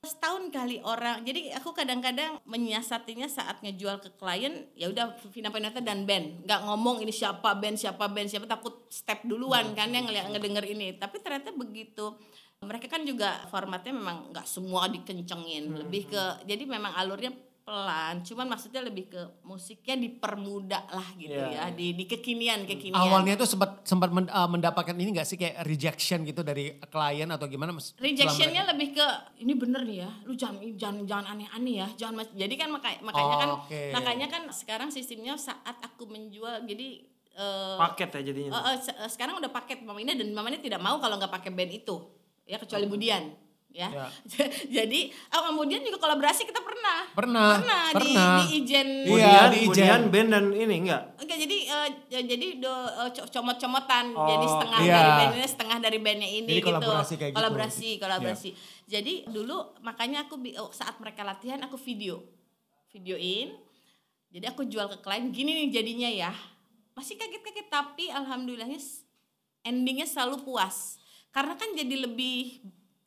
[0.03, 1.23] setahun kali orang.
[1.23, 6.61] Jadi aku kadang-kadang menyiasatinya saat ngejual ke klien ya udah Vina Paneta dan band nggak
[6.67, 10.99] ngomong ini siapa band siapa band siapa takut step duluan kan yang ngeliat ngedenger ini.
[10.99, 12.19] Tapi ternyata begitu.
[12.63, 15.71] Mereka kan juga formatnya memang nggak semua dikencengin.
[15.87, 17.31] Lebih ke jadi memang alurnya
[17.63, 22.99] pelan cuman maksudnya lebih ke musiknya dipermudah lah gitu Iya, ya di di kekinian kekinian
[22.99, 27.29] Awalnya itu sempat sempat men- uh, mendapatkan ini gak sih kayak rejection gitu dari klien
[27.29, 27.71] atau gimana?
[27.71, 27.95] Mas?
[27.97, 29.07] Rejectionnya lebih ke
[29.39, 32.99] ini bener nih ya, lu jangan jangan jangan aneh-aneh ya, jangan mas- jadi kan maka-
[33.01, 33.83] makanya kan Oh, oke.
[33.93, 38.51] makanya kan sekarang sistemnya saat aku menjual jadi eh, Paket ya jadinya.
[38.53, 41.17] eh, eh, se- eh, sekarang udah paket Mama Ina dan Mama Ina tidak mau kalau
[41.17, 41.97] nggak pakai band itu
[42.43, 43.33] ya kecuali Budian
[43.73, 43.89] ya.
[43.89, 44.07] Ya.
[44.81, 46.99] Jadi oh, kemudian juga kolaborasi kita pernah.
[47.13, 48.33] Pernah, Pernah, pernah.
[48.45, 48.89] di, di Ijen.
[49.09, 50.01] Iya, di Ijen.
[50.13, 51.03] band dan ini enggak?
[51.19, 51.57] Oke, jadi
[52.13, 54.13] eh, jadi do, eh, co- comot-comotan.
[54.13, 54.95] Oh, jadi setengah iya.
[54.95, 56.69] dari bandnya, setengah dari bandnya ini Jadi gitu.
[56.69, 57.39] kolaborasi kayak gitu.
[57.41, 58.51] Kolaborasi, kolaborasi.
[58.87, 62.21] Jadi dulu makanya aku oh, saat mereka latihan aku video.
[62.93, 63.57] Videoin.
[64.33, 66.33] Jadi aku jual ke klien gini nih jadinya ya.
[66.93, 68.81] Masih kaget-kaget tapi alhamdulillahnya
[69.65, 71.01] endingnya selalu puas.
[71.33, 72.61] Karena kan jadi lebih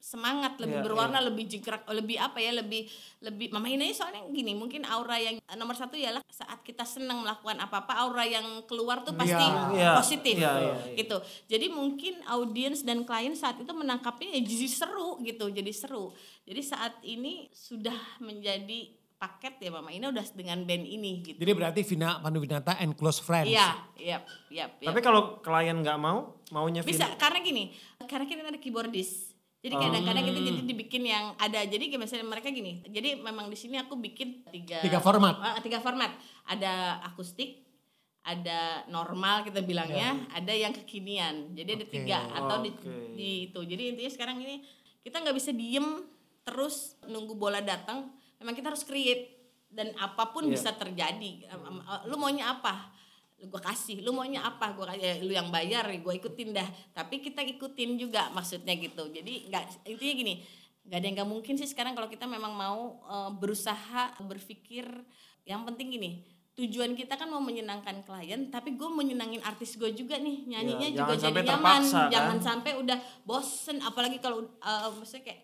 [0.05, 2.85] semangat, lebih Iya, berwarna, lebih jingkrak, lebih apa ya, lebih
[3.25, 6.85] lebih Mama Ina ini soalnya gini, mungkin aura yang eh, nomor satu ialah saat kita
[6.85, 9.33] senang melakukan apa-apa, aura yang keluar tuh pasti
[9.73, 10.95] Iya, positif iya, iya, iya.
[11.01, 11.17] gitu.
[11.49, 16.13] Jadi mungkin audiens dan klien saat itu menangkapnya ya jadi seru gitu, jadi seru.
[16.45, 21.37] Jadi saat ini sudah menjadi paket ya Mama Ina udah dengan band ini gitu.
[21.41, 23.49] Jadi berarti Vina Panduwinata and close friends.
[23.49, 24.17] Iya, iya,
[24.53, 24.65] iya.
[24.69, 27.73] Tapi kalau klien nggak mau, maunya Bisa Vin- karena gini,
[28.05, 29.35] karena kita ada keyboardist.
[29.65, 31.65] Jadi kadang-kadang kita jadi dibikin yang ada.
[31.65, 32.86] Jadi kayak misalnya mereka gini.
[32.86, 35.41] Jadi memang di sini aku bikin tiga Tiga format.
[35.41, 36.13] Ah, tiga format.
[36.45, 37.65] Ada akustik,
[38.21, 41.58] ada normal kita bilangnya, ada yang kekinian.
[41.58, 41.93] Jadi ada Oke.
[41.97, 42.93] tiga atau di, Oke.
[43.17, 43.60] di itu.
[43.65, 44.62] Jadi intinya sekarang ini
[45.01, 46.06] kita nggak bisa diem
[46.45, 48.13] terus nunggu bola datang.
[48.38, 49.34] Memang kita harus create
[49.73, 50.62] dan apa pun Iya.
[50.62, 51.49] bisa terjadi.
[51.49, 51.58] Eh,
[52.06, 52.93] Lu maunya apa?
[53.45, 54.01] Gue kasih.
[54.01, 54.73] Lu maunya apa?
[54.73, 56.65] Gue kayak lu yang bayar gue ikutin dah.
[56.91, 59.08] Tapi kita ikutin juga maksudnya gitu.
[59.08, 60.36] Jadi nggak intinya gini
[60.86, 64.86] nggak ada yang nggak mungkin sih sekarang kalau kita memang mau eh, berusaha berpikir.
[65.45, 66.12] Yang penting gini
[66.55, 70.45] tujuan kita kan mau menyenangkan klien tapi gue menyenangin artis gue juga nih.
[70.47, 71.81] Nyanyinya Ya, juga jadi nyaman.
[71.84, 72.12] terpaksa, kan?
[72.13, 73.77] jangan sampai udah bosen.
[73.79, 75.41] Apalagi kalau eh, maksudnya kayak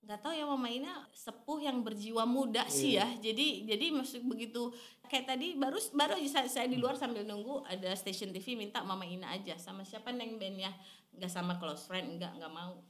[0.00, 3.04] nggak tahu ya mama Ina sepuh yang berjiwa muda sih Iya.
[3.04, 3.30] ya.
[3.30, 4.72] Jadi jadi maksud begitu
[5.06, 8.80] kayak tadi baru baru aja saya, saya di luar sambil nunggu ada station TV minta
[8.80, 9.60] mama Ina aja.
[9.60, 10.72] Sama siapa neng bandnya
[11.14, 12.80] nggak sama close friend nggak nggak mau.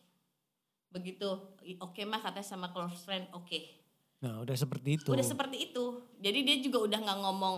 [0.90, 1.28] Begitu
[1.82, 3.58] oke mah katanya sama close friend oke.
[4.22, 5.10] Nah udah seperti itu.
[5.10, 5.84] udah seperti itu.
[6.22, 7.56] Jadi dia juga udah nggak ngomong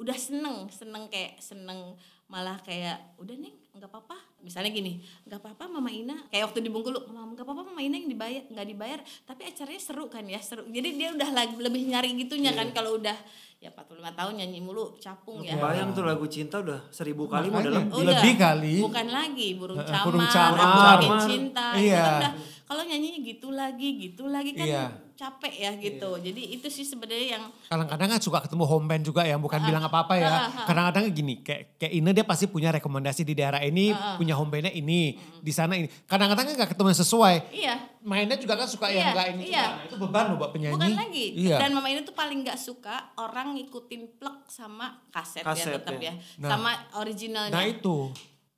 [0.00, 1.94] udah seneng seneng kayak seneng
[2.26, 6.68] malah kayak udah neng nggak apa-apa misalnya gini nggak apa-apa mama Ina kayak waktu di
[6.68, 10.38] Bengkulu "Mama, nggak apa-apa mama Ina yang dibayar nggak dibayar tapi acaranya seru kan ya
[10.38, 13.14] seru jadi dia udah lag- lebih nyari gitunya kan kalau udah
[13.56, 17.56] ya 45 tahun nyanyi mulu capung ya Bayang tuh lagu cinta udah seribu kali mau
[17.56, 17.70] Makanya.
[17.70, 18.06] dalam Udah.
[18.12, 18.74] Lebih kali.
[18.82, 20.98] bukan lagi burung camar, burung camar.
[21.22, 22.02] cinta Iya.
[22.02, 22.32] kan udah
[22.64, 24.84] kalau nyanyinya gitu lagi gitu lagi kan Iya.
[25.22, 29.22] Capek ya gitu jadi itu sih sebenarnya yang Kadang-kadang kan suka ketemu home band juga
[29.24, 30.28] ya, bukan bilang apa-apa ya.
[30.68, 34.68] Kadang-kadang gini, kayak kayak Ine dia pasti punya rekomendasi di daerah ini, punya home bandnya
[34.76, 35.88] ini, di sana ini.
[36.04, 37.34] Kadang-kadang kan gak ketemu yang sesuai.
[37.54, 39.62] iya Mainnya juga kan suka Iya, yang gak ini iya.
[39.62, 39.62] juga.
[39.62, 40.74] Nah, itu beban loh buat penyanyi.
[40.74, 41.26] Bukan lagi.
[41.38, 41.56] Iya.
[41.62, 45.94] Dan mama ini tuh paling nggak suka orang ngikutin plek sama kaset, Kaset, ya tetap
[46.02, 46.10] ya.
[46.10, 46.14] ya.
[46.42, 46.48] Nah.
[46.50, 47.54] sama originalnya.
[47.54, 48.10] Nah itu.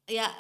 [0.09, 0.33] Ya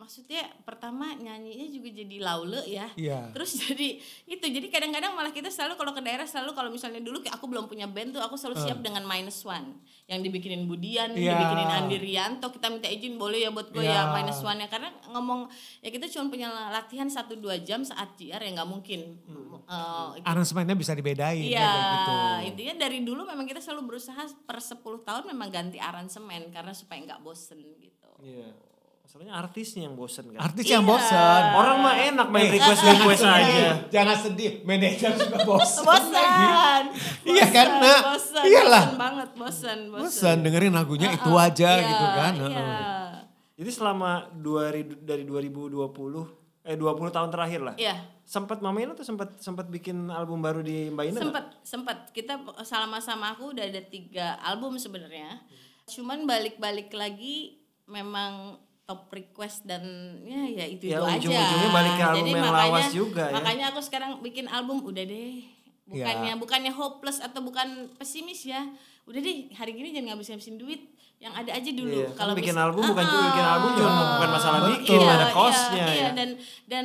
[0.00, 2.88] maksudnya pertama nyanyinya juga jadi laule ya.
[2.96, 3.28] Iya.
[3.36, 7.20] Terus jadi itu jadi kadang-kadang malah kita selalu kalau ke daerah selalu kalau misalnya dulu
[7.20, 9.76] kayak aku belum punya band tuh aku selalu siap dengan minus one
[10.08, 11.12] yang dibikinin Budian.
[11.12, 11.36] Iya.
[11.36, 14.08] dibikinin Andi Rianto kita minta izin boleh ya buat gue Iya.
[14.08, 15.52] ya minus one ya karena ngomong
[15.84, 19.20] ya kita cuma punya latihan satu dua jam saat JR ya nggak mungkin
[19.68, 21.44] eh, Aransemennya bisa dibedain.
[21.44, 22.14] Iya, kayak gitu.
[22.48, 27.04] intinya dari dulu memang kita selalu berusaha per 10 tahun memang ganti aransemen karena supaya
[27.04, 28.10] nggak bosen gitu.
[28.24, 28.69] Iya.
[29.10, 30.38] Masalahnya artisnya yang bosen kan.
[30.38, 30.90] Artis yang Iya.
[30.94, 31.42] bosan.
[31.58, 33.82] Orang mah enak main Eh, request request aja.
[33.90, 35.82] Jangan sedih, manajer juga bosan.
[35.82, 36.82] Bosan.
[37.26, 38.00] Iya kan, Nak?
[38.06, 38.84] Bosan, Iyalah.
[38.86, 40.02] bosan banget, bosan, bosan.
[40.06, 42.32] Bosan dengerin lagunya itu Ah, aja iya, gitu kan.
[42.38, 42.46] Iya.
[42.54, 43.10] Heeh.
[43.58, 44.70] Jadi selama dua,
[45.02, 46.30] dari 2020
[46.62, 47.74] eh 20 tahun terakhir lah.
[47.74, 47.98] Iya.
[48.22, 51.26] Sempat Mama Ina tuh sempat sempat bikin album baru di Mbak Ina nggak?
[51.26, 51.98] Sempet, sempet.
[52.14, 55.42] Kita sama-sama aku udah ada tiga album sebenarnya.
[55.90, 57.58] Cuman balik-balik lagi
[57.90, 58.54] memang
[58.90, 59.86] top request dan
[60.20, 61.14] ya ya itu itu Ya, aja.
[61.14, 63.34] ujung-ujungnya balik ke album Jadi yang makanya, lawas juga ya.
[63.36, 65.46] Makanya aku sekarang bikin album udah deh.
[65.86, 68.66] Bukannya bukannya hopeless atau bukan pesimis ya.
[69.04, 70.82] Udah deh hari gini jangan ngabisin-ngabisin duit.
[71.16, 71.94] Yang ada aja dulu.
[71.94, 74.08] Iya, kan bikin mis- album bukan juga bikin album juga ah.
[74.10, 74.72] bukan masalah Betul.
[74.74, 76.08] bikin, ada Iya, costnya iya, ya.
[76.10, 76.28] dan
[76.66, 76.84] dan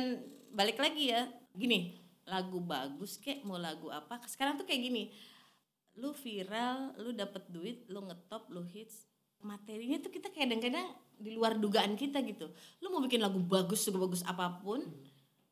[0.52, 5.08] balik lagi ya gini lagu bagus kek mau lagu apa sekarang tuh kayak gini
[5.96, 9.08] lu viral lu dapet duit lu ngetop lu hits
[9.46, 12.50] materinya tuh kita kadang-kadang di luar dugaan kita gitu
[12.82, 14.82] lu mau bikin lagu bagus sebagus apa pun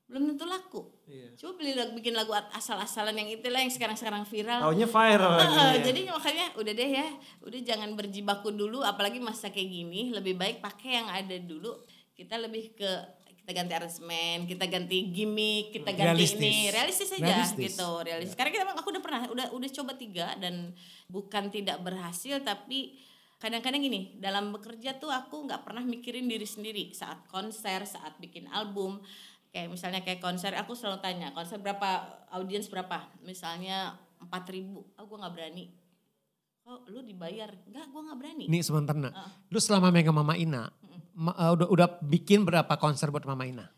[0.05, 1.37] belum tentu laku Iya.
[1.37, 5.49] coba beli lagu bikin lagu asal-asalan yang itulah yang sekarang-sekarang viral Taunya viral lagi.
[5.49, 5.83] Heeh, ya.
[5.85, 7.09] jadi makanya udah deh ya,
[7.41, 11.77] udah jangan berjibaku dulu apalagi masa kayak gini, lebih baik pakai yang ada dulu.
[12.13, 12.89] Kita lebih ke
[13.37, 16.41] kita ganti aransemen, kita ganti gimmick, kita ganti Realistis.
[16.41, 17.65] ini, realistis aja Realistis.
[17.69, 18.37] gitu, realistis.
[18.37, 20.73] Karena kita aku udah pernah udah udah coba tiga dan
[21.05, 22.97] bukan tidak berhasil tapi
[23.45, 28.49] kadang-kadang gini dalam bekerja tuh aku nggak pernah mikirin diri sendiri saat konser saat bikin
[28.49, 29.05] album.
[29.53, 33.05] Kayak misalnya kayak konser aku selalu tanya konser berapa audiens berapa?
[33.21, 34.89] Misalnya empat ribu.
[34.97, 35.69] Oh gue nggak berani.
[36.65, 37.53] Oh lu dibayar?
[37.69, 38.45] Enggak gue nggak berani.
[38.49, 39.13] Nih sebentar nak.
[39.53, 40.73] Lu selama megang Mama Ina,
[41.13, 43.69] ma- uh, udah udah bikin berapa konser buat Mama Ina?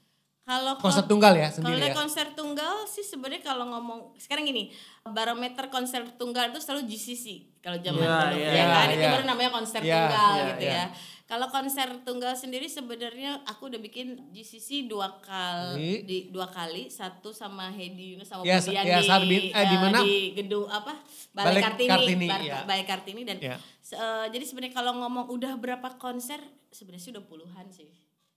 [0.46, 1.96] Kalau Konser kon- tunggal ya kalau sendiri dari ya?
[1.96, 4.70] konser tunggal sih sebenarnya kalau ngomong sekarang gini
[5.04, 7.26] barometer konser tunggal itu selalu GCC
[7.59, 9.11] kalau zaman Iya, dulu iya, ya kan iya, itu iya.
[9.11, 10.72] baru namanya konser Iya, tunggal iya, gitu iya.
[10.72, 10.87] ya
[11.26, 17.35] kalau konser tunggal sendiri sebenarnya aku udah bikin GCC dua kali di dua kali satu
[17.35, 19.98] sama Hedi Yunus sama Ya, Budian ya, di, saat di- eh, di eh, mana?
[19.98, 20.94] di gedung apa
[21.35, 22.56] Balai Balai Kartini, Kartini, Bar- iya.
[22.62, 23.59] Balai Kartini dan Ya.
[23.76, 26.38] se- eh, jadi sebenarnya kalau ngomong udah berapa konser
[26.70, 27.90] sebenarnya sih udah puluhan sih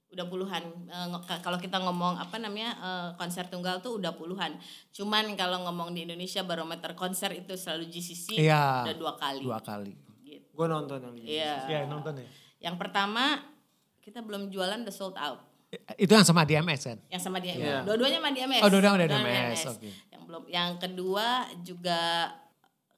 [0.10, 0.64] udah puluhan
[1.22, 4.58] ka- kalau kita ngomong apa namanya eh, konser tunggal tuh udah puluhan
[4.90, 8.84] cuman kalau ngomong di Indonesia barometer konser itu selalu GCC Iya.
[8.84, 9.94] udah dua kali Dua kali.
[10.24, 10.50] gitu.
[10.52, 11.54] Gue nonton yang di Iya.
[11.64, 12.26] Ya nonton ya.
[12.60, 13.38] yang pertama
[14.00, 15.46] kita belum jualan the sold out
[15.96, 16.98] Itu yang sama DMS kan?
[17.08, 17.78] yang sama dia Iya.
[17.84, 19.90] dua-duanya sama DMS Oh, dua-duanya sama Dua-duanya DMS, oke.
[20.10, 21.28] yang belum yang kedua
[21.62, 22.02] juga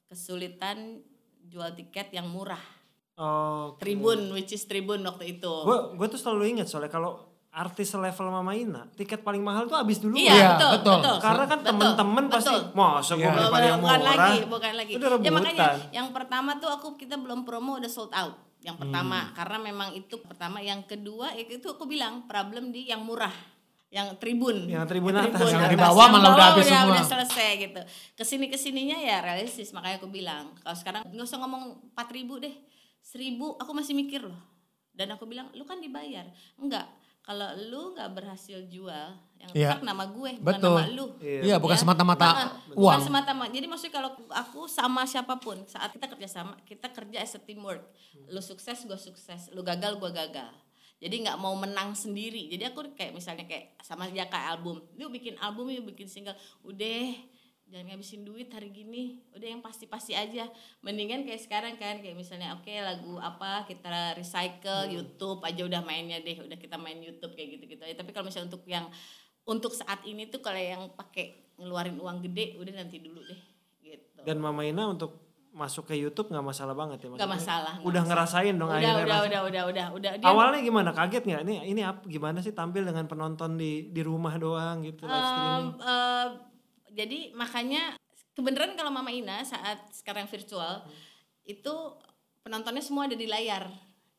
[0.06, 1.04] kesulitan
[1.44, 2.60] jual tiket yang murah
[3.14, 7.20] Oh, Tribun which is Tribun waktu itu gue gue tuh selalu inget soalnya kalau
[7.52, 10.16] artis level Mama Ina, tiket paling mahal tuh habis dulu.
[10.16, 10.96] Iya, Iya, betul, betul.
[10.96, 11.16] betul.
[11.20, 13.28] Karena kan temen-temen pasti, masa gue Iya.
[13.30, 14.00] beli paling bukan murah.
[14.00, 14.92] lagi, bukan lagi.
[14.96, 18.40] Udah ya makanya yang pertama tuh aku kita belum promo udah sold out.
[18.64, 19.32] Yang pertama Hmm.
[19.36, 23.36] karena memang itu pertama, yang kedua ya itu aku bilang problem di yang murah.
[23.92, 26.94] Yang tribun, Yang tribun atas, yang di bawah Yang malah udah habis udah, semua.
[26.96, 27.80] udah selesai gitu.
[28.16, 32.16] Ke sini ke sininya ya realistis makanya aku bilang kalau sekarang nggak usah ngomong 4000
[32.16, 32.54] ribu deh,
[33.02, 34.38] seribu aku masih mikir loh.
[34.92, 36.84] Dan aku bilang lu kan dibayar, enggak.
[37.22, 39.78] Kalau lu nggak berhasil jual, yang Iya.
[39.78, 40.74] rusak nama gue bukan Betul.
[40.74, 41.06] nama lu.
[41.22, 41.82] Iya, bukan Ya.
[41.86, 42.82] semata-mata Nah, uang.
[42.82, 43.50] Bukan semata-mata.
[43.54, 47.40] Jadi maksudnya kalau aku sama siapa pun saat kita kerja sama, kita kerja as a
[47.40, 47.82] teamwork.
[48.26, 49.54] Lu sukses, gue sukses.
[49.54, 50.50] Lu gagal, gue gagal.
[50.98, 52.50] Jadi nggak mau menang sendiri.
[52.50, 54.82] Jadi aku kayak misalnya kayak sama aja kayak album.
[54.94, 56.34] Yuk bikin album, yuk bikin single.
[56.62, 57.06] Udah
[57.72, 60.44] jangan ngabisin duit hari gini udah yang pasti-pasti aja
[60.80, 66.20] mendingan kayak sekarang kan kayak misalnya oke lagu apa kita recycle YouTube aja udah mainnya
[66.20, 68.84] deh udah kita main YouTube kayak gitu-gitu aja tapi kalau misalnya untuk yang
[69.42, 73.40] untuk saat ini tuh kalau yang pakai ngeluarin uang gede udah nanti dulu deh
[73.80, 75.16] gitu Dan Mama Ina untuk
[75.52, 77.08] masuk ke YouTube nggak masalah banget ya?
[77.08, 77.36] nggak maksudnya?
[77.36, 78.08] masalah nggak Udah masalah.
[78.08, 79.04] ngerasain dong udah akhirnya.
[79.04, 80.90] udah, udah udah udah udah dia Awalnya gimana?
[80.92, 81.40] Kaget nggak?
[81.44, 82.00] Ini ini apa?
[82.04, 85.66] Gimana sih tampil dengan penonton di di rumah doang gitu live streaming?
[85.78, 86.26] Eh,
[86.92, 87.96] jadi makanya
[88.32, 90.84] kebenaran kalau Mama Ina saat sekarang virtual
[91.42, 91.74] itu
[92.40, 93.66] penontonnya semua ada di layar.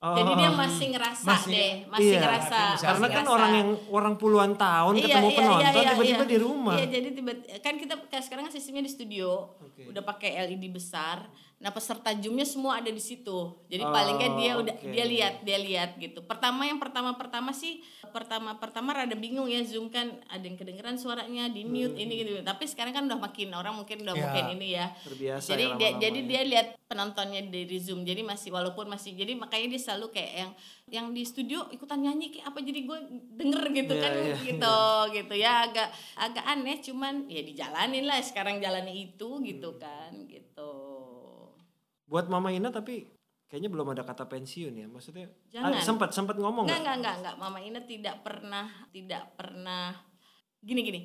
[0.03, 0.11] Oh.
[0.11, 2.59] Jadi dia masih ngerasa Masih- deh, masih Iya, ngerasa.
[2.75, 3.31] Karena masih kan ngerasa.
[3.31, 6.27] orang yang orang puluhan tahun Iya, ketemu iya, penonton iya, iya, tiba-tiba iya.
[6.27, 6.75] di rumah.
[6.75, 7.31] Iya, jadi tiba
[7.63, 9.87] kan kita kayak sekarang kan sistemnya di studio, Oke.
[9.87, 11.23] udah pakai LED besar.
[11.63, 13.55] Nah peserta zoomnya semua ada di situ.
[13.65, 14.83] Jadi Oh, paling kan dia udah oke.
[14.85, 16.19] dia lihat dia lihat gitu.
[16.21, 17.79] Pertama yang pertama pertama sih
[18.11, 22.43] pertama pertama rada bingung ya zoom kan ada yang kedengeran suaranya di mute ini gitu.
[22.43, 24.21] Tapi sekarang kan udah makin orang mungkin udah Ya.
[24.21, 24.91] mungkin ini ya.
[25.01, 26.27] Terbiasa jadi ya dia lama-lama jadi ya.
[26.27, 28.03] dia lihat penontonnya dari zoom.
[28.03, 30.51] Jadi masih walaupun masih jadi makanya dia selalu kayak yang
[30.85, 32.99] yang di studio ikutan nyanyi kayak apa jadi gue
[33.33, 34.79] denger gitu Iya, kan iya, gitu
[35.15, 40.82] gitu ya agak agak aneh cuman ya dijalanin lah sekarang jalani itu gitu kan gitu
[42.07, 43.07] Buat Mama Ina tapi
[43.47, 44.87] kayaknya belum ada kata pensiun ya.
[44.89, 45.77] Maksudnya Jangan.
[45.77, 46.95] ah, sempat sempat ngomong enggak nggak?
[46.99, 49.93] enggak enggak enggak Mama Ina tidak pernah tidak pernah
[50.63, 51.01] gini gini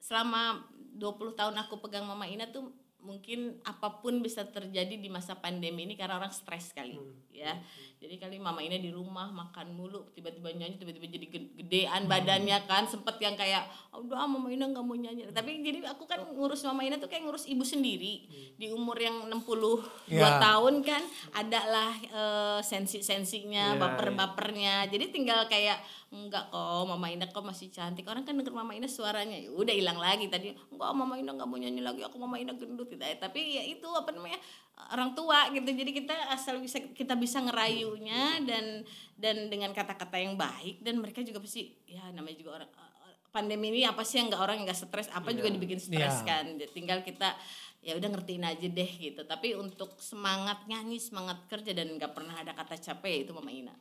[0.00, 0.64] selama
[0.96, 2.72] 20 tahun aku pegang Mama Ina tuh
[3.08, 7.00] mungkin apa pun bisa terjadi di masa pandemi ini karena orang stres sekali
[7.32, 7.56] ya.
[7.96, 12.58] Jadi kali Mama Ina di rumah makan mulu tiba-tiba nyanyi tiba-tiba jadi ge- gedean badannya
[12.64, 15.26] kan sempet yang kayak "Ah, udah ah, Mama Ina nggak mau nyanyi.
[15.28, 19.26] Tapi jadi aku kan ngurus Mama Ina tuh kayak ngurus ibu sendiri di umur yang
[19.26, 20.36] 62 Ya.
[20.38, 24.74] tahun kan ada lah eh, sensi-sensinya Iya, baper-bapernya.
[24.86, 28.08] Jadi tinggal kayak enggak kok Mama Ina kok masih cantik.
[28.08, 29.36] Orang kan denger Mama Ina suaranya.
[29.36, 30.56] Ya udah hilang lagi tadi.
[30.72, 32.00] Enggak Mama Ina nggak mau nyanyi lagi.
[32.00, 32.88] Aku Mama Ina gendut.
[32.88, 34.40] Gitu Eh, tapi ya itu apa namanya
[34.96, 35.68] orang tua gitu.
[35.68, 38.88] Jadi kita asal bisa kita bisa ngerayunya dan
[39.20, 40.80] dan dengan kata-kata yang baik.
[40.80, 42.70] Dan mereka juga pasti ya namanya juga orang
[43.28, 45.12] pandemi ini apa sih yang nggak orang yang nggak stres?
[45.12, 46.26] Apa juga dibikin stres Iya.
[46.26, 47.36] kan tinggal kita
[47.84, 49.28] ya udah ngertiin aja deh gitu.
[49.28, 53.52] Tapi untuk semangat nyanyi semangat kerja dan nggak pernah ada kata capek ya itu Mama
[53.52, 53.74] Ina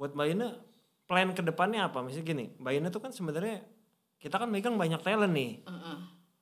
[0.00, 0.71] Buat Mbak Ina
[1.12, 2.00] plan ke depannya apa?
[2.00, 3.60] Misalnya gini, Mbak Ina tuh kan sebenarnya
[4.16, 5.60] kita kan megang banyak talent nih.
[5.60, 5.96] Heeh.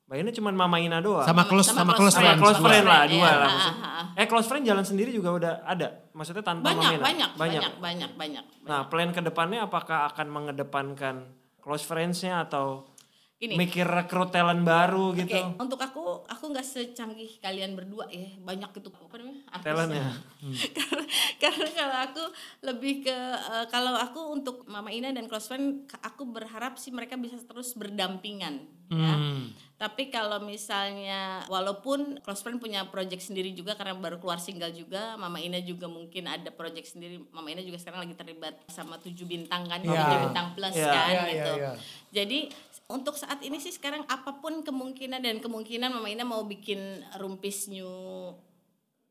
[0.07, 1.27] Mbak Ina cuma Mama Ina doang.
[1.27, 2.39] Sama close sama, close Sama friend.
[2.39, 3.31] close Sama friend lah friend, dua iya.
[3.35, 3.43] lah.
[3.43, 3.83] Ah, maksudnya.
[4.15, 6.07] Eh close friend jalan sendiri juga udah ada.
[6.15, 7.03] Maksudnya tanpa banyak, Mama Ina.
[7.03, 11.15] banyak banyak banyak banyak Nah plan ke depannya apakah akan mengedepankan
[11.59, 12.87] close friends-nya atau
[13.41, 13.57] Gini.
[13.57, 15.33] mikir rekrut talent baru Oke, gitu.
[15.57, 18.29] untuk aku aku nggak secanggih kalian berdua ya.
[18.37, 19.41] Banyak itu apa namanya?
[19.49, 19.97] artis Talentnya.
[19.97, 20.13] ya.
[20.77, 21.03] karena,
[21.41, 22.23] karena kalau aku
[22.61, 27.17] lebih ke eh, kalau aku untuk Mama Ina dan close friend aku berharap sih mereka
[27.17, 29.15] bisa terus berdampingan ya.
[29.75, 35.17] Tapi kalau misalnya walaupun close friend punya project sendiri juga karena baru keluar single juga,
[35.17, 37.17] Mama Ina juga mungkin ada project sendiri.
[37.33, 40.85] Mama Ina juga sekarang lagi terlibat sama tujuh bintang kan, tujuh bintang plus Iya.
[40.85, 41.53] kan Iya, iya, gitu.
[41.57, 41.71] iya.
[42.13, 42.39] Jadi
[42.91, 47.71] untuk saat ini sih sekarang apa pun kemungkinan dan kemungkinan Mama Ina mau bikin rumpis
[47.71, 47.87] new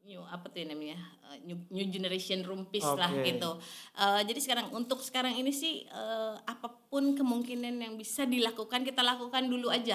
[0.04, 3.22] new apa tuh namanya Uh, new, new generation rumpis lah Oke.
[3.22, 3.54] gitu.
[3.94, 8.98] Uh, jadi sekarang untuk sekarang ini sih uh, apa pun kemungkinan yang bisa dilakukan kita
[8.98, 9.94] lakukan dulu aja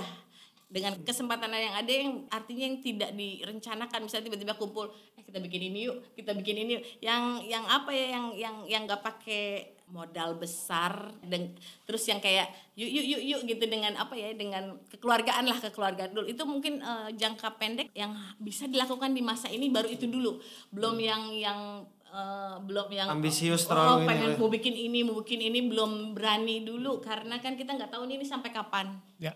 [0.71, 4.87] dengan kesempatan yang ada yang artinya yang tidak direncanakan misalnya tiba-tiba kumpul
[5.19, 8.55] eh kita bikin ini yuk kita bikin ini yuk yang yang apa ya yang yang
[8.63, 11.53] yang nggak pakai modal besar dan
[11.85, 16.11] terus yang kayak yuk yuk yuk yuk gitu dengan apa ya dengan kekeluargaan lah kekeluargaan
[16.11, 16.25] dulu.
[16.25, 20.41] Itu mungkin eh, jangka pendek yang bisa dilakukan di masa ini baru itu dulu.
[20.73, 21.59] Belum yang yang
[22.09, 24.37] eh, belum yang Ambisius oh, terlalu ini pengen ya.
[24.41, 26.97] mau bikin ini mau bikin ini belum berani dulu.
[26.99, 28.97] Karena kan kita nggak tahu ini sampai kapan.
[29.21, 29.31] Ya.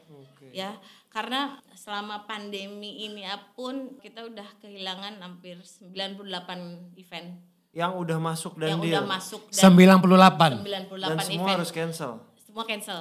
[0.49, 0.71] ya
[1.09, 3.25] karena selama pandemi ini
[3.57, 8.91] pun kita udah kehilangan hampir 98 event Yang udah masuk dan yang deal.
[8.91, 10.65] udah masuk dan 98.
[10.65, 12.12] 98 dan semua event harus cancel.
[12.39, 12.99] semua cancel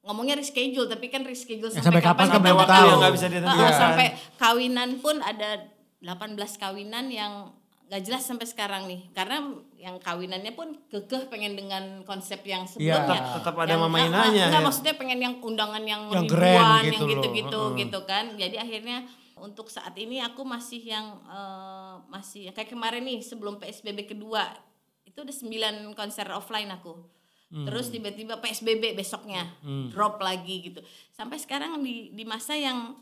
[0.00, 2.88] ngomongnya reschedule tapi kan reschedule Ya, sampai, sampai kapan kan belum nggak tahu.
[2.96, 3.60] Nggak bisa ditentukan.
[3.60, 5.50] Heeh, sampai kawinan pun ada
[5.98, 7.32] 18 kawinan yang
[7.84, 9.44] nggak jelas sampai sekarang nih karena
[9.74, 14.44] yang kawinannya pun kekeh pengen dengan konsep yang sebelumnya Tetap- tetap ada Yang- Mama Inanya
[14.46, 14.60] enggak, ya.
[14.62, 17.08] maksudnya pengen yang undangan yang, Yang ribuan grand yang gitu loh.
[17.10, 17.76] gitu-gitu Heeh.
[17.78, 18.98] gitu kan jadi akhirnya
[19.42, 24.48] untuk saat ini aku masih yang eh, masih kayak kemarin nih sebelum PSBB kedua
[25.06, 25.36] itu udah
[25.90, 26.94] 9 konser offline aku.
[27.48, 27.64] Hmm.
[27.64, 29.48] terus tiba-tiba PSBB besoknya
[29.88, 30.84] drop lagi gitu.
[31.16, 32.92] Sampai sekarang di di masa yang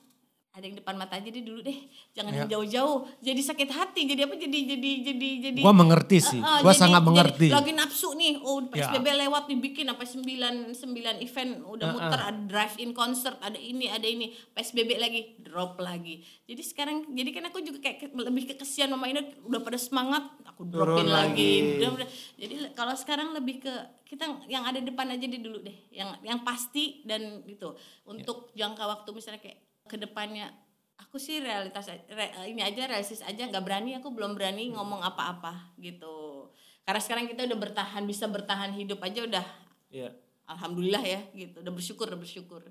[0.56, 1.76] ada yang depan mata aja deh dulu deh.
[2.10, 2.38] Jangan Ya.
[2.40, 4.08] yang jauh-jauh jadi sakit hati.
[4.08, 4.34] Jadi apa?
[4.34, 5.60] Jadi jadi jadi jadi.
[5.60, 6.40] Gua mengerti sih.
[6.40, 7.46] Eh, eh, Gua jadi- sangat jadi mengerti.
[7.52, 8.40] lagi nafsu nih.
[8.40, 8.88] Oh Ya.
[8.88, 10.00] PSBB lewat dibikin apa?
[10.02, 11.60] 9 9 event.
[11.62, 14.32] Udah muter ada drive in concert ada ini ada ini.
[14.50, 16.24] PSBB lagi drop lagi.
[16.42, 20.24] Jadi sekarang jadi kan aku juga kayak lebih ke kesian mama ini udah pada semangat
[20.46, 21.52] aku dropin Turun lagi.
[21.60, 21.76] lagi.
[21.76, 22.08] Udah- udah.
[22.34, 23.72] jadi kalau sekarang lebih ke
[24.06, 25.76] kita yang ada depan aja deh dulu deh.
[25.90, 27.76] Yang yang pasti dan gitu.
[28.04, 30.50] Untuk jangka waktu misalnya kayak ke depannya
[30.96, 35.76] aku sih realitas re- ini aja realistis aja nggak berani aku belum berani ngomong apa-apa
[35.78, 36.48] gitu.
[36.82, 39.46] Karena sekarang kita udah bertahan bisa bertahan hidup aja udah
[39.88, 40.10] Iya.
[40.44, 41.60] alhamdulillah ya gitu.
[41.60, 42.62] Udah bersyukur udah bersyukur.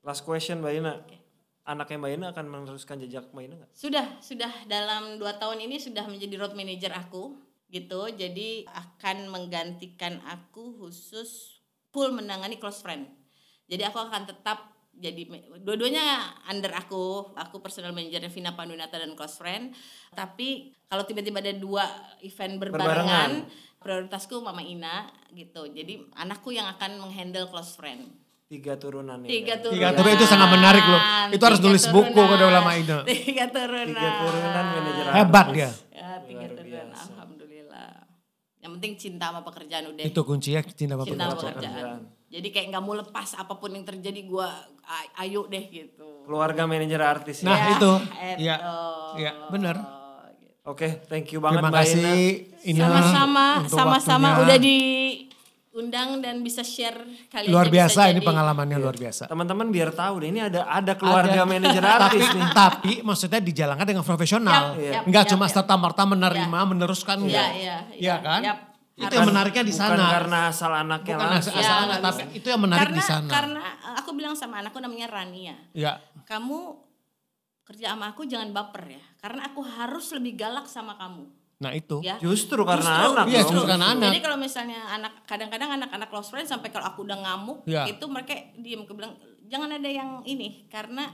[0.00, 0.94] Last question Mbak Ina.
[1.62, 3.70] Anaknya Mbak Ina akan meneruskan jejak Mbak Ina nggak?
[3.72, 4.52] sudah sudah.
[4.66, 7.36] Dalam dua tahun ini sudah menjadi road manager aku
[7.68, 8.10] gitu.
[8.10, 13.06] Jadi akan menggantikan aku khusus full menangani close friend.
[13.70, 14.69] Jadi aku akan tetap
[15.00, 16.04] jadi me- dua-duanya
[16.44, 19.72] under aku aku personal manager Vina Pandunata dan close friend
[20.12, 21.88] tapi kalau tiba-tiba ada dua
[22.20, 28.12] event berbarengan, prioritasku Mama Ina gitu jadi anakku yang akan menghandle close friend
[28.46, 29.30] Tiga turunan ya.
[29.30, 29.62] tiga Mbak.
[29.62, 31.00] turunan Tiga turunan itu sangat menarik loh.
[31.30, 32.34] Itu harus nulis buku turunan.
[32.34, 32.98] kalau Mama Ina.
[33.06, 35.70] tiga turunan Tiga turunan manajer Hebat dia.
[35.94, 36.66] Ya, tiga Luar turunan.
[36.66, 37.02] biasa.
[37.14, 37.90] Alhamdulillah.
[38.58, 40.02] Yang penting cinta sama pekerjaan udah.
[40.02, 41.30] Itu kuncinya cinta sama pekerjaan.
[41.30, 41.98] pekerjaan.
[42.30, 44.46] Jadi kayak nggak mau lepas apa pun yang terjadi gua
[44.80, 46.22] a- ayo deh gitu.
[46.22, 47.42] Keluarga manajer artis.
[47.42, 47.66] Nah, ya.
[47.74, 47.92] itu.
[48.38, 48.56] Iya.
[49.16, 49.76] Iya, benar.
[50.62, 52.22] Oke, thank you banget Terima Mbak kasih
[52.64, 52.84] Ina.
[52.86, 59.26] Sama-sama, sama-sama udah diundang dan bisa share kali luar biasa ini jadi- pengalamannya luar biasa.
[59.26, 61.48] Teman-teman biar tahu deh ini ada ada keluarga Ada.
[61.48, 62.46] manajer artis nih.
[62.52, 64.76] tapi maksudnya dijalankan dengan profesional.
[64.76, 65.52] Yap, yap, Enggak yap, cuma yap.
[65.52, 67.48] serta merta menerima, meneruskan Iya, enggak.
[67.52, 68.40] iya, Iya kan?
[68.44, 68.58] Yap.
[69.00, 69.96] Itu yang menariknya di sana.
[69.96, 71.54] Bukan karena asal anaknya Bukan langsung.
[71.56, 72.36] asal Ya, anak, nggak tapi bisa.
[72.36, 73.28] itu yang menarik karena, di sana.
[73.28, 73.62] Karena
[73.96, 75.56] aku bilang sama anakku namanya Rania.
[75.72, 75.92] Ya.
[76.24, 76.58] Kamu
[77.64, 79.02] kerja sama aku jangan baper ya.
[79.16, 81.24] Karena aku harus lebih galak sama kamu.
[81.60, 82.00] Nah itu.
[82.00, 82.16] Ya.
[82.18, 83.12] Justru karena Justru.
[83.14, 84.08] anak Iya, justru karena anak.
[84.08, 87.84] Jadi kalau misalnya anak kadang-kadang anak-anak close friend sampai kalau aku udah ngamuk Iya.
[87.88, 89.12] itu mereka diem aku bilang
[89.44, 91.10] jangan ada yang ini karena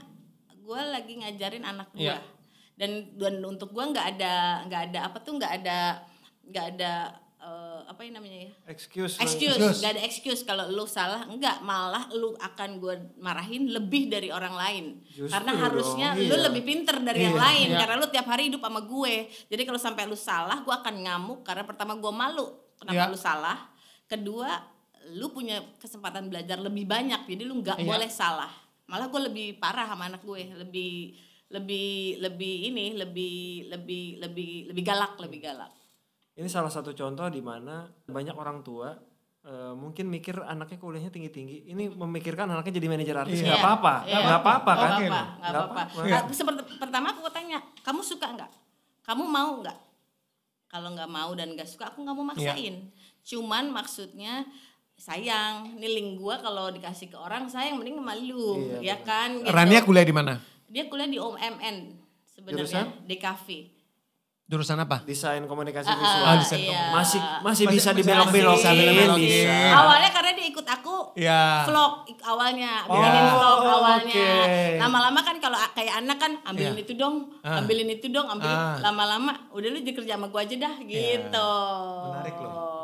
[0.57, 2.19] gue lagi ngajarin anak gue Iya.
[2.75, 5.79] dan dan untuk gue nggak ada nggak ada apa tuh nggak ada
[6.47, 6.91] nggak ada
[7.87, 8.51] apa yang namanya ya?
[8.67, 9.15] Excuse.
[9.17, 9.55] excuse.
[9.55, 9.79] Excuse.
[9.79, 10.41] nggak ada excuse.
[10.43, 14.85] Kalau lu salah enggak malah lu akan gue marahin lebih dari orang lain.
[15.07, 16.45] Justru karena dong, harusnya lu iya.
[16.51, 17.67] lebih pinter dari yang Iya, lain.
[17.71, 17.77] Iya.
[17.79, 19.15] karena lu tiap hari hidup sama gue.
[19.47, 23.13] Jadi kalau sampai lu salah gue akan ngamuk karena pertama gue malu kenapa Iya.
[23.15, 23.57] lu salah.
[24.05, 24.51] Kedua
[25.15, 27.23] lu punya kesempatan belajar lebih banyak.
[27.23, 27.87] Jadi lu nggak Iya.
[27.87, 28.51] boleh salah.
[28.91, 30.43] Malah gue lebih parah sama anak gue.
[30.59, 31.15] Lebih
[31.47, 35.71] lebih lebih ini lebih lebih lebih lebih galak lebih galak
[36.37, 38.93] Ini salah satu contoh di mana banyak orang tua
[39.41, 41.71] eh, mungkin mikir anaknya kuliahnya tinggi-tinggi.
[41.71, 43.47] Ini memikirkan anaknya jadi manajer artis Iya.
[43.47, 44.17] nggak apa-apa, Iya.
[44.19, 44.77] nggak apa-apa kan?
[44.77, 45.81] Nggak apa-apa, nggak Nggak apa-apa.
[46.03, 46.35] apa-apa.
[46.35, 48.51] Seperti pertama aku tanya, kamu suka nggak?
[49.01, 49.77] Kamu mau nggak?
[50.67, 52.91] Kalau nggak mau dan nggak suka, aku nggak mau maksain.
[53.23, 54.43] Cuman maksudnya
[54.99, 59.31] sayang, niling gua kalau dikasih ke orang sayang mending sama lu, ya kan?
[59.39, 59.47] Gitu.
[59.47, 60.43] Rania kuliah di mana?
[60.67, 61.95] Dia kuliah di OMN
[62.27, 63.71] sebenarnya, di kafe.
[64.47, 65.03] Jurusan apa?
[65.03, 66.23] Desain komunikasi Ah, visual.
[66.23, 66.87] ah, desain iya.
[66.89, 69.27] Masih masih bisa Masih- dibelok-belokin, masih bisa dibelok-belokin.
[69.43, 69.75] bisa.
[69.75, 71.41] Awalnya karena dia ikut aku Ya.
[71.67, 71.93] vlog
[72.23, 74.07] awalnya, Oh, bikinin vlog awalnya.
[74.39, 74.79] oke.
[74.79, 76.83] Lama-lama kan kalau kayak anak kan ambilin Iya.
[76.87, 77.59] itu dong, Ah.
[77.59, 78.55] ambilin itu dong, ambilin.
[78.55, 78.79] Ah.
[78.81, 81.49] Lama-lama udah lu jadi kerja sama gua aja dah gitu.
[82.07, 82.76] Menarik loh.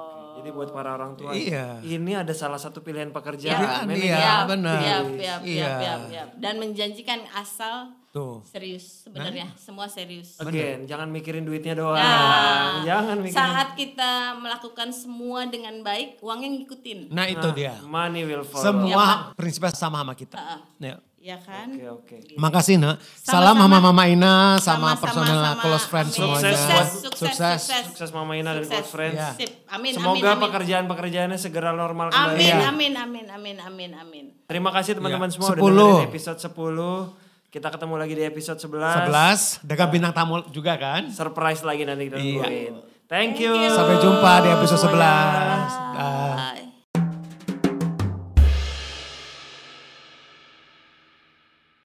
[0.43, 1.79] Jadi buat para orang tua, Iya.
[1.79, 3.63] ini ada salah satu pilihan Ya, pekerjaan.
[3.63, 4.75] Iya, Manajer iya, Yap, benar.
[4.75, 5.63] yap, yap, Iya.
[5.63, 6.27] yap, yap, yap.
[6.35, 8.43] Dan menjanjikan asal Tuh.
[8.43, 10.35] serius sebenarnya, semua serius.
[10.43, 11.95] Again, jangan mikirin duitnya doang.
[11.95, 13.39] Nah, jangan mikirin.
[13.39, 17.07] saat kita melakukan semua dengan baik, uangnya ngikutin.
[17.07, 17.79] Nah itu dia.
[17.87, 18.67] Money will follow.
[18.67, 20.35] Semua prinsipnya sama sama kita.
[20.35, 20.59] Heeh.
[20.91, 20.95] Ya.
[21.24, 21.71] Ya kan?
[21.71, 22.36] Oke, oke.
[22.36, 22.99] Makasih Nak.
[23.15, 25.61] Salam sama Mama Ina, sama, Sama-sama, personal sama.
[25.63, 26.19] close friends Amin.
[26.19, 26.43] semuanya.
[26.43, 27.84] Sukses, Sukses, sukses, sukses.
[27.88, 29.15] Sukses Mama Ina dan close friends.
[29.15, 29.30] Ya.
[29.32, 29.51] Sip.
[29.65, 30.43] Amin, Semoga amin, amin.
[30.43, 32.36] pekerjaan-pekerjaannya segera normal kembali.
[32.36, 32.57] Amin, Iya.
[32.67, 34.26] amin, amin, amin, amin, amin.
[34.43, 35.34] Terima kasih teman-teman Ya.
[35.34, 35.88] semua udah 10.
[35.95, 37.15] dengerin episode 10.
[37.47, 38.95] Kita ketemu lagi di episode 11.
[38.99, 41.07] 11, dengan bintang tamu juga kan.
[41.07, 42.28] Surprise lagi nanti kita Iya.
[42.36, 42.74] tungguin.
[43.07, 43.53] Thank you.
[43.53, 43.71] Thank you.
[43.71, 45.71] Sampai jumpa di episode semuanya.
[45.95, 46.72] 11.